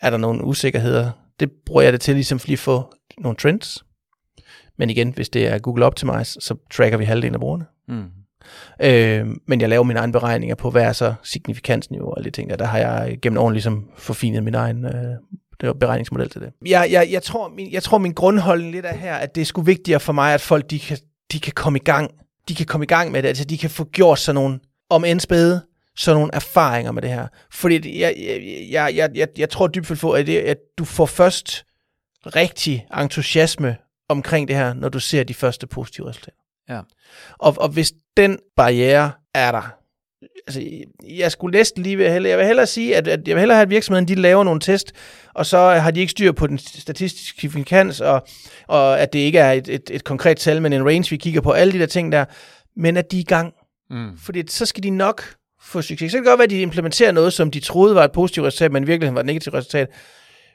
er 0.00 0.10
der 0.10 0.16
nogle 0.16 0.44
usikkerheder. 0.44 1.10
Det 1.40 1.50
bruger 1.66 1.82
jeg 1.82 1.92
det 1.92 2.00
til 2.00 2.14
ligesom 2.14 2.40
lige 2.44 2.52
at 2.52 2.58
få 2.58 2.94
nogle 3.18 3.36
trends. 3.36 3.84
Men 4.78 4.90
igen, 4.90 5.12
hvis 5.14 5.28
det 5.28 5.48
er 5.48 5.58
Google 5.58 5.86
Optimize, 5.86 6.40
så 6.40 6.56
tracker 6.70 6.98
vi 6.98 7.04
halvdelen 7.04 7.34
af 7.34 7.40
brugerne. 7.40 7.64
Mm. 7.88 8.04
Øh, 8.82 9.26
men 9.48 9.60
jeg 9.60 9.68
laver 9.68 9.84
mine 9.84 9.98
egne 9.98 10.12
beregninger 10.12 10.54
på, 10.54 10.70
hvad 10.70 10.82
er 10.82 10.92
så 10.92 11.14
signifikansniveau 11.22 12.10
og 12.10 12.18
alle 12.18 12.24
de 12.24 12.30
ting 12.30 12.50
der. 12.50 12.56
Der 12.56 12.64
har 12.64 12.78
jeg 12.78 13.18
gennem 13.22 13.38
årene 13.38 13.54
ligesom 13.54 13.88
forfinet 13.96 14.42
min 14.42 14.54
egen 14.54 14.84
øh, 14.84 15.16
det 15.60 15.66
var 15.66 15.72
beregningsmodel 15.72 16.30
til 16.30 16.40
det. 16.40 16.52
Jeg, 16.66 16.88
jeg, 16.90 17.08
jeg, 17.10 17.22
tror, 17.22 17.48
min, 17.48 17.72
jeg 17.72 17.82
tror, 17.82 17.98
min 17.98 18.12
grundholdning 18.12 18.72
lidt 18.72 18.86
er 18.86 18.94
her, 18.94 19.14
at 19.14 19.34
det 19.34 19.40
er 19.40 19.44
sgu 19.44 19.62
vigtigere 19.62 20.00
for 20.00 20.12
mig, 20.12 20.34
at 20.34 20.40
folk 20.40 20.70
de 20.70 20.78
kan, 20.78 20.98
de 21.32 21.40
kan 21.40 21.52
komme 21.52 21.78
i 21.78 21.82
gang. 21.84 22.10
De 22.48 22.54
kan 22.54 22.66
komme 22.66 22.84
i 22.84 22.86
gang 22.86 23.12
med 23.12 23.22
det, 23.22 23.28
altså 23.28 23.44
de 23.44 23.58
kan 23.58 23.70
få 23.70 23.84
gjort 23.84 24.18
sådan 24.18 24.34
nogle, 24.34 24.60
om 24.90 25.04
end 25.04 25.20
spæde, 25.20 25.62
sådan 25.96 26.16
nogle 26.16 26.30
erfaringer 26.34 26.92
med 26.92 27.02
det 27.02 27.10
her. 27.10 27.26
Fordi 27.50 28.00
jeg, 28.00 28.14
jeg, 28.70 28.96
jeg, 28.96 29.10
jeg, 29.14 29.28
jeg 29.38 29.50
tror 29.50 29.66
dybt 29.66 29.92
på, 30.00 30.12
at, 30.12 30.26
det, 30.26 30.38
at 30.38 30.58
du 30.78 30.84
får 30.84 31.06
først 31.06 31.64
rigtig 32.26 32.86
entusiasme 33.00 33.76
omkring 34.08 34.48
det 34.48 34.56
her, 34.56 34.74
når 34.74 34.88
du 34.88 35.00
ser 35.00 35.24
de 35.24 35.34
første 35.34 35.66
positive 35.66 36.08
resultater. 36.08 36.38
Ja. 36.68 36.80
Og, 37.38 37.54
og 37.58 37.68
hvis 37.68 37.92
den 38.16 38.38
barriere 38.56 39.12
er 39.34 39.52
der, 39.52 39.81
altså, 40.46 40.62
jeg 41.08 41.32
skulle 41.32 41.58
næsten 41.58 41.82
lige 41.82 42.10
hellere, 42.10 42.30
jeg 42.30 42.38
vil 42.38 42.46
hellere 42.46 42.66
sige, 42.66 42.96
at, 42.96 43.08
at 43.08 43.28
jeg 43.28 43.34
vil 43.34 43.40
hellere 43.40 43.56
have, 43.56 43.62
at 43.62 43.70
virksomheden 43.70 44.08
de 44.08 44.14
laver 44.14 44.44
nogle 44.44 44.60
test, 44.60 44.92
og 45.34 45.46
så 45.46 45.58
har 45.58 45.90
de 45.90 46.00
ikke 46.00 46.10
styr 46.10 46.32
på 46.32 46.46
den 46.46 46.58
statistiske 46.58 47.40
signifikans, 47.40 48.00
og, 48.00 48.26
og 48.68 49.00
at 49.00 49.12
det 49.12 49.18
ikke 49.18 49.38
er 49.38 49.52
et, 49.52 49.68
et, 49.68 49.90
et 49.90 50.04
konkret 50.04 50.36
tal, 50.36 50.62
men 50.62 50.72
en 50.72 50.86
range, 50.86 51.10
vi 51.10 51.16
kigger 51.16 51.40
på, 51.40 51.50
alle 51.50 51.72
de 51.72 51.78
der 51.78 51.86
ting 51.86 52.12
der, 52.12 52.24
men 52.76 52.96
at 52.96 53.10
de 53.10 53.16
er 53.16 53.20
i 53.20 53.24
gang. 53.24 53.52
Mm. 53.90 54.18
Fordi 54.18 54.42
så 54.48 54.66
skal 54.66 54.82
de 54.82 54.90
nok 54.90 55.34
få 55.62 55.82
succes. 55.82 56.12
Så 56.12 56.16
kan 56.16 56.24
det 56.24 56.28
godt 56.28 56.38
være, 56.38 56.44
at 56.44 56.50
de 56.50 56.60
implementerer 56.60 57.12
noget, 57.12 57.32
som 57.32 57.50
de 57.50 57.60
troede 57.60 57.94
var 57.94 58.04
et 58.04 58.12
positivt 58.12 58.46
resultat, 58.46 58.72
men 58.72 58.82
i 58.82 58.86
virkeligheden 58.86 59.14
var 59.14 59.20
et 59.20 59.26
negativt 59.26 59.54
resultat 59.54 59.90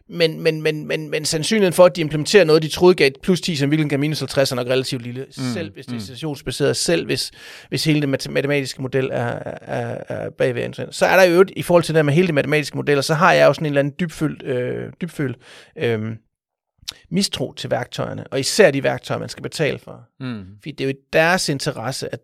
men, 0.10 0.42
men, 0.42 0.62
men, 0.62 0.88
men, 0.88 1.10
men 1.10 1.26
sandsynligheden 1.26 1.74
for, 1.74 1.86
at 1.86 1.96
de 1.96 2.02
implementerer 2.02 2.44
noget, 2.44 2.64
de 2.64 2.68
troede 2.68 2.96
gav 2.96 3.12
plus 3.24 3.42
10, 3.42 3.56
som 3.56 3.72
virkelig 3.72 3.90
gav 3.90 4.00
minus 4.00 4.20
50, 4.20 4.52
er 4.52 4.56
nok 4.56 4.68
relativt 4.68 5.02
lille. 5.02 5.26
Mm. 5.26 5.44
Selv 5.54 5.74
hvis 5.74 5.86
det 5.86 5.96
er 5.96 6.00
situationsbaseret, 6.00 6.70
mm. 6.70 6.74
selv 6.74 7.06
hvis, 7.06 7.32
hvis 7.70 7.84
hele 7.84 8.02
det 8.02 8.10
matematiske 8.10 8.82
model 8.82 9.10
er, 9.12 9.40
er, 9.62 10.04
er 10.08 10.30
bagved. 10.30 10.92
Så 10.92 11.06
er 11.06 11.16
der 11.16 11.24
jo 11.24 11.46
i 11.56 11.62
forhold 11.62 11.84
til 11.84 11.96
det 11.96 12.06
med 12.06 12.14
hele 12.14 12.28
det 12.28 12.36
matematiske 12.36 12.78
modeller, 12.78 13.02
så 13.02 13.14
har 13.14 13.34
jeg 13.34 13.48
jo 13.48 13.54
sådan 13.54 13.66
en 13.66 13.70
eller 13.70 13.80
anden 13.80 13.94
dybfølt, 14.00 14.44
øh, 14.44 14.92
dybfølt 15.02 15.38
øh, 15.78 16.16
mistro 17.10 17.54
til 17.54 17.72
værktøjerne, 17.72 18.28
og 18.28 18.40
især 18.40 18.72
de 18.72 18.84
værktøjer, 18.84 19.20
man 19.20 19.30
skal 19.30 19.44
betale 19.44 19.80
for. 19.80 20.04
Mm. 20.20 20.46
Fordi 20.60 20.72
det 20.72 20.82
er 20.82 20.88
jo 20.88 20.94
i 20.94 21.00
deres 21.14 21.50
interesse, 21.50 22.14
at, 22.14 22.20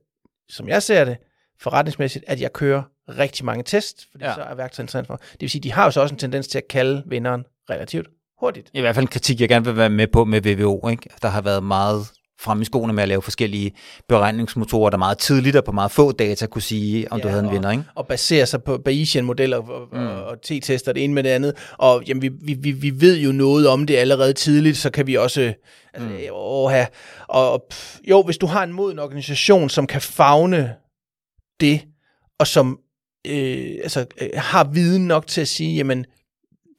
som 0.50 0.68
jeg 0.68 0.84
ser 0.84 1.06
det, 1.06 1.18
forretningsmæssigt, 1.60 2.26
at 2.28 2.42
jeg 2.42 2.54
kører 2.54 2.84
rigtig 3.10 3.46
mange 3.46 3.64
tests, 3.64 4.08
fordi 4.12 4.26
ja. 4.26 4.34
så 4.34 4.42
er 4.42 4.56
værktøjet 4.56 4.84
interessant 4.84 5.08
for. 5.08 5.16
Det 5.16 5.42
vil 5.42 5.50
sige, 5.50 5.62
de 5.62 5.72
har 5.72 5.84
jo 5.84 5.92
så 5.92 6.02
også 6.02 6.16
en 6.16 6.20
tendens 6.20 6.48
til 6.48 6.58
at 6.58 6.68
kalde 6.68 7.04
vinderen 7.06 7.46
relativt 7.70 8.08
hurtigt. 8.40 8.70
I 8.74 8.82
hvert 8.82 8.96
fald 8.96 9.04
en 9.04 9.08
kritik, 9.08 9.42
jeg 9.42 9.50
gerne 9.50 9.66
vil 9.66 9.78
være 9.78 9.90
med 9.90 10.08
på 10.08 10.26
med 10.26 10.42
VVO. 10.42 10.90
Ikke? 10.90 11.10
Der 11.22 11.28
har 11.28 11.42
været 11.42 11.64
meget 11.64 12.08
frem 12.40 12.62
i 12.62 12.66
skoene 12.66 12.94
med 12.94 13.04
at 13.04 13.10
lave 13.10 13.22
forskellige 13.22 13.72
beregningsmotorer, 14.10 14.90
der 14.90 14.98
meget 14.98 15.18
tidligt 15.18 15.56
og 15.56 15.64
på 15.64 15.72
meget 15.72 15.92
få 15.92 16.12
data 16.12 16.46
kunne 16.46 16.62
sige, 16.62 17.12
om 17.12 17.18
ja, 17.18 17.24
du 17.24 17.28
havde 17.28 17.44
en 17.44 17.52
vinder. 17.52 17.72
Ikke? 17.72 17.84
Og 17.96 18.08
basere 18.08 18.46
sig 18.46 18.64
på 18.64 18.78
Bayesian-modeller 18.78 19.58
og, 19.58 19.88
mm. 19.92 20.08
og 20.08 20.38
t-tester 20.46 20.92
det 20.92 21.04
ene 21.04 21.14
med 21.14 21.24
det 21.24 21.30
andet. 21.30 21.54
Og 21.78 22.04
jamen, 22.08 22.22
vi, 22.22 22.54
vi, 22.54 22.72
vi 22.72 23.02
ved 23.02 23.18
jo 23.18 23.32
noget 23.32 23.68
om 23.68 23.86
det 23.86 23.96
allerede 23.96 24.34
tidligt, 24.34 24.78
så 24.78 24.90
kan 24.90 25.08
vi 25.08 25.16
også... 25.16 25.54
Altså, 25.94 26.10
mm. 26.10 26.16
åh, 26.32 26.72
have, 26.72 26.88
og 27.28 27.64
pff, 27.70 28.00
jo, 28.10 28.24
hvis 28.24 28.38
du 28.38 28.46
har 28.46 28.64
en 28.64 28.74
moden 28.74 29.00
organisation, 29.00 29.70
som 29.70 29.88
kan 29.88 30.02
fagne 30.02 30.76
det, 31.60 31.82
og 32.40 32.48
som 32.48 32.80
øh, 33.28 33.72
altså, 33.84 34.06
øh, 34.22 34.30
har 34.36 34.64
viden 34.64 35.08
nok 35.08 35.28
til 35.28 35.42
at 35.42 35.48
sige, 35.48 35.76
jamen, 35.76 36.06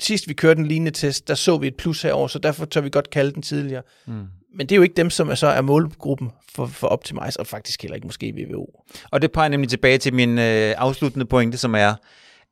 sidst 0.01 0.29
vi 0.29 0.35
kørte 0.35 0.61
en 0.61 0.67
lignende 0.67 0.91
test, 0.91 1.29
der 1.29 1.35
så 1.35 1.57
vi 1.57 1.67
et 1.67 1.77
plus 1.77 2.03
herover, 2.03 2.29
så 2.29 2.39
derfor 2.39 2.65
tør 2.65 2.81
vi 2.81 2.91
godt 2.91 3.11
kalde 3.11 3.33
den 3.33 3.43
tidligere. 3.43 3.83
Mm. 4.07 4.27
Men 4.57 4.67
det 4.67 4.73
er 4.73 4.77
jo 4.77 4.83
ikke 4.83 4.95
dem, 4.95 5.11
som 5.11 5.29
er 5.29 5.35
så 5.35 5.47
er 5.47 5.61
målgruppen 5.61 6.31
for, 6.55 6.67
for 6.67 6.87
Optimize, 6.87 7.41
og 7.41 7.47
faktisk 7.47 7.83
heller 7.83 7.95
ikke 7.95 8.07
måske 8.07 8.33
VVO. 8.33 8.67
Og 9.11 9.23
det 9.23 9.33
peger 9.33 9.49
nemlig 9.49 9.71
tilbage 9.71 9.99
til 9.99 10.15
min 10.15 10.39
øh, 10.39 10.75
afsluttende 10.77 11.27
pointe, 11.27 11.59
som 11.59 11.75
er, 11.75 11.95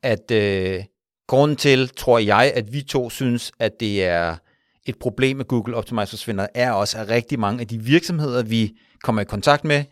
at 0.03 0.31
øh, 0.31 0.85
grunden 1.27 1.57
til, 1.57 1.89
tror 1.89 2.19
jeg, 2.19 2.53
at 2.55 2.73
vi 2.73 2.83
to 2.83 3.11
synes, 3.11 3.53
at 3.59 3.73
det 3.81 4.05
er 4.05 4.37
et 4.87 4.99
problem 4.99 5.37
med 5.37 5.45
Google 5.45 5.77
Optimize 5.77 6.11
forsvinder, 6.11 6.47
er 6.55 6.73
også, 6.73 6.99
at 6.99 7.09
rigtig 7.09 7.41
mange 7.41 7.61
af 7.61 7.67
de 7.67 7.79
virksomheder, 7.79 8.43
vi 8.43 8.73
kommer 9.03 9.23
i 9.23 9.25
kontakt 9.25 9.65
med, 9.65 9.85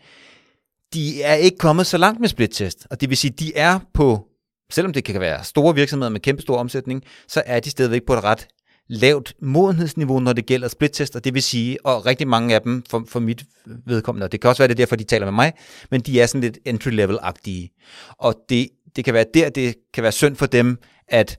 de 0.93 1.23
er 1.23 1.33
ikke 1.33 1.57
kommet 1.57 1.87
så 1.87 1.97
langt 1.97 2.19
med 2.19 2.29
splittest. 2.29 2.87
Og 2.89 3.01
det 3.01 3.09
vil 3.09 3.17
sige, 3.17 3.31
de 3.31 3.55
er 3.55 3.79
på 3.93 4.27
selvom 4.71 4.93
det 4.93 5.03
kan 5.03 5.21
være 5.21 5.43
store 5.43 5.75
virksomheder 5.75 6.09
med 6.09 6.19
kæmpe 6.19 6.41
stor 6.41 6.57
omsætning, 6.57 7.03
så 7.27 7.43
er 7.45 7.59
de 7.59 7.69
stadigvæk 7.69 8.01
på 8.07 8.13
et 8.13 8.23
ret 8.23 8.47
lavt 8.87 9.33
modenhedsniveau, 9.41 10.19
når 10.19 10.33
det 10.33 10.45
gælder 10.45 10.67
splittester, 10.67 11.19
det 11.19 11.33
vil 11.33 11.43
sige, 11.43 11.85
og 11.85 12.05
rigtig 12.05 12.27
mange 12.27 12.55
af 12.55 12.61
dem, 12.61 12.83
for, 12.89 13.03
for 13.07 13.19
mit 13.19 13.43
vedkommende, 13.85 14.25
og 14.25 14.31
det 14.31 14.41
kan 14.41 14.49
også 14.49 14.63
være 14.63 14.67
det 14.67 14.73
er 14.73 14.77
derfor, 14.77 14.95
de 14.95 15.03
taler 15.03 15.25
med 15.25 15.33
mig, 15.33 15.53
men 15.91 16.01
de 16.01 16.21
er 16.21 16.25
sådan 16.25 16.41
lidt 16.41 16.57
entry-level-agtige. 16.65 17.69
Og 18.17 18.35
det, 18.49 18.69
det 18.95 19.05
kan 19.05 19.13
være 19.13 19.25
der, 19.33 19.49
det 19.49 19.75
kan 19.93 20.03
være 20.03 20.11
synd 20.11 20.35
for 20.35 20.45
dem, 20.45 20.77
at 21.07 21.37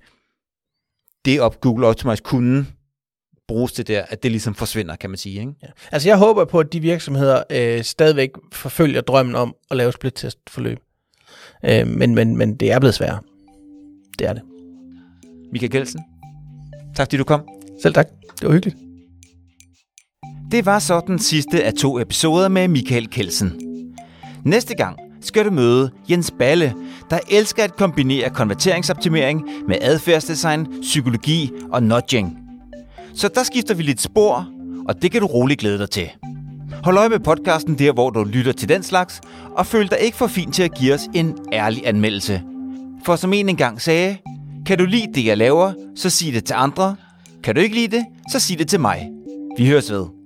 det 1.24 1.40
op 1.40 1.60
Google 1.60 1.86
Optimize 1.86 2.22
kunne 2.22 2.66
bruges 3.48 3.72
til 3.72 3.86
der, 3.86 4.02
at 4.08 4.22
det 4.22 4.30
ligesom 4.30 4.54
forsvinder, 4.54 4.96
kan 4.96 5.10
man 5.10 5.16
sige. 5.16 5.40
Ikke? 5.40 5.52
Ja. 5.62 5.66
Altså 5.92 6.08
jeg 6.08 6.18
håber 6.18 6.44
på, 6.44 6.60
at 6.60 6.72
de 6.72 6.80
virksomheder 6.80 7.42
øh, 7.50 7.84
stadigvæk 7.84 8.30
forfølger 8.52 9.00
drømmen 9.00 9.34
om 9.34 9.54
at 9.70 9.76
lave 9.76 9.92
split-test-forløb. 9.92 10.78
Øh, 11.64 11.86
men, 11.86 12.14
men, 12.14 12.36
men 12.36 12.54
det 12.54 12.72
er 12.72 12.78
blevet 12.78 12.94
sværere. 12.94 13.18
Det 14.18 14.28
er 14.28 14.32
det. 14.32 14.42
Michael 15.52 15.70
Gelsen, 15.70 16.00
tak 16.96 17.06
fordi 17.06 17.16
du 17.16 17.24
kom. 17.24 17.40
Selv 17.82 17.94
tak. 17.94 18.06
Det 18.40 18.48
var 18.48 18.52
hyggeligt. 18.52 18.76
Det 20.50 20.66
var 20.66 20.78
så 20.78 21.00
den 21.06 21.18
sidste 21.18 21.64
af 21.64 21.72
to 21.74 22.00
episoder 22.00 22.48
med 22.48 22.68
Michael 22.68 23.10
Kelsen. 23.10 23.52
Næste 24.44 24.74
gang 24.74 24.98
skal 25.20 25.44
du 25.44 25.50
møde 25.50 25.90
Jens 26.10 26.30
Balle, 26.38 26.74
der 27.10 27.18
elsker 27.30 27.64
at 27.64 27.76
kombinere 27.76 28.30
konverteringsoptimering 28.30 29.42
med 29.68 29.76
adfærdsdesign, 29.80 30.66
psykologi 30.80 31.50
og 31.72 31.82
nudging. 31.82 32.38
Så 33.14 33.28
der 33.34 33.42
skifter 33.42 33.74
vi 33.74 33.82
lidt 33.82 34.00
spor, 34.00 34.48
og 34.88 35.02
det 35.02 35.12
kan 35.12 35.20
du 35.20 35.26
roligt 35.26 35.60
glæde 35.60 35.78
dig 35.78 35.90
til. 35.90 36.10
Hold 36.84 36.98
øje 36.98 37.08
med 37.08 37.20
podcasten 37.20 37.78
der, 37.78 37.92
hvor 37.92 38.10
du 38.10 38.24
lytter 38.24 38.52
til 38.52 38.68
den 38.68 38.82
slags, 38.82 39.20
og 39.56 39.66
føl 39.66 39.88
dig 39.90 39.98
ikke 39.98 40.16
for 40.16 40.26
fint 40.26 40.54
til 40.54 40.62
at 40.62 40.74
give 40.74 40.94
os 40.94 41.08
en 41.14 41.38
ærlig 41.52 41.86
anmeldelse. 41.86 42.42
For 43.04 43.16
som 43.16 43.32
en 43.32 43.48
engang 43.48 43.80
sagde, 43.80 44.16
kan 44.66 44.78
du 44.78 44.84
lide 44.84 45.12
det, 45.14 45.26
jeg 45.26 45.38
laver, 45.38 45.72
så 45.96 46.10
sig 46.10 46.32
det 46.32 46.44
til 46.44 46.54
andre. 46.58 46.96
Kan 47.44 47.54
du 47.54 47.60
ikke 47.60 47.74
lide 47.74 47.96
det, 47.96 48.04
så 48.32 48.38
sig 48.38 48.58
det 48.58 48.68
til 48.68 48.80
mig. 48.80 49.10
Vi 49.58 49.66
høres 49.66 49.90
ved. 49.90 50.21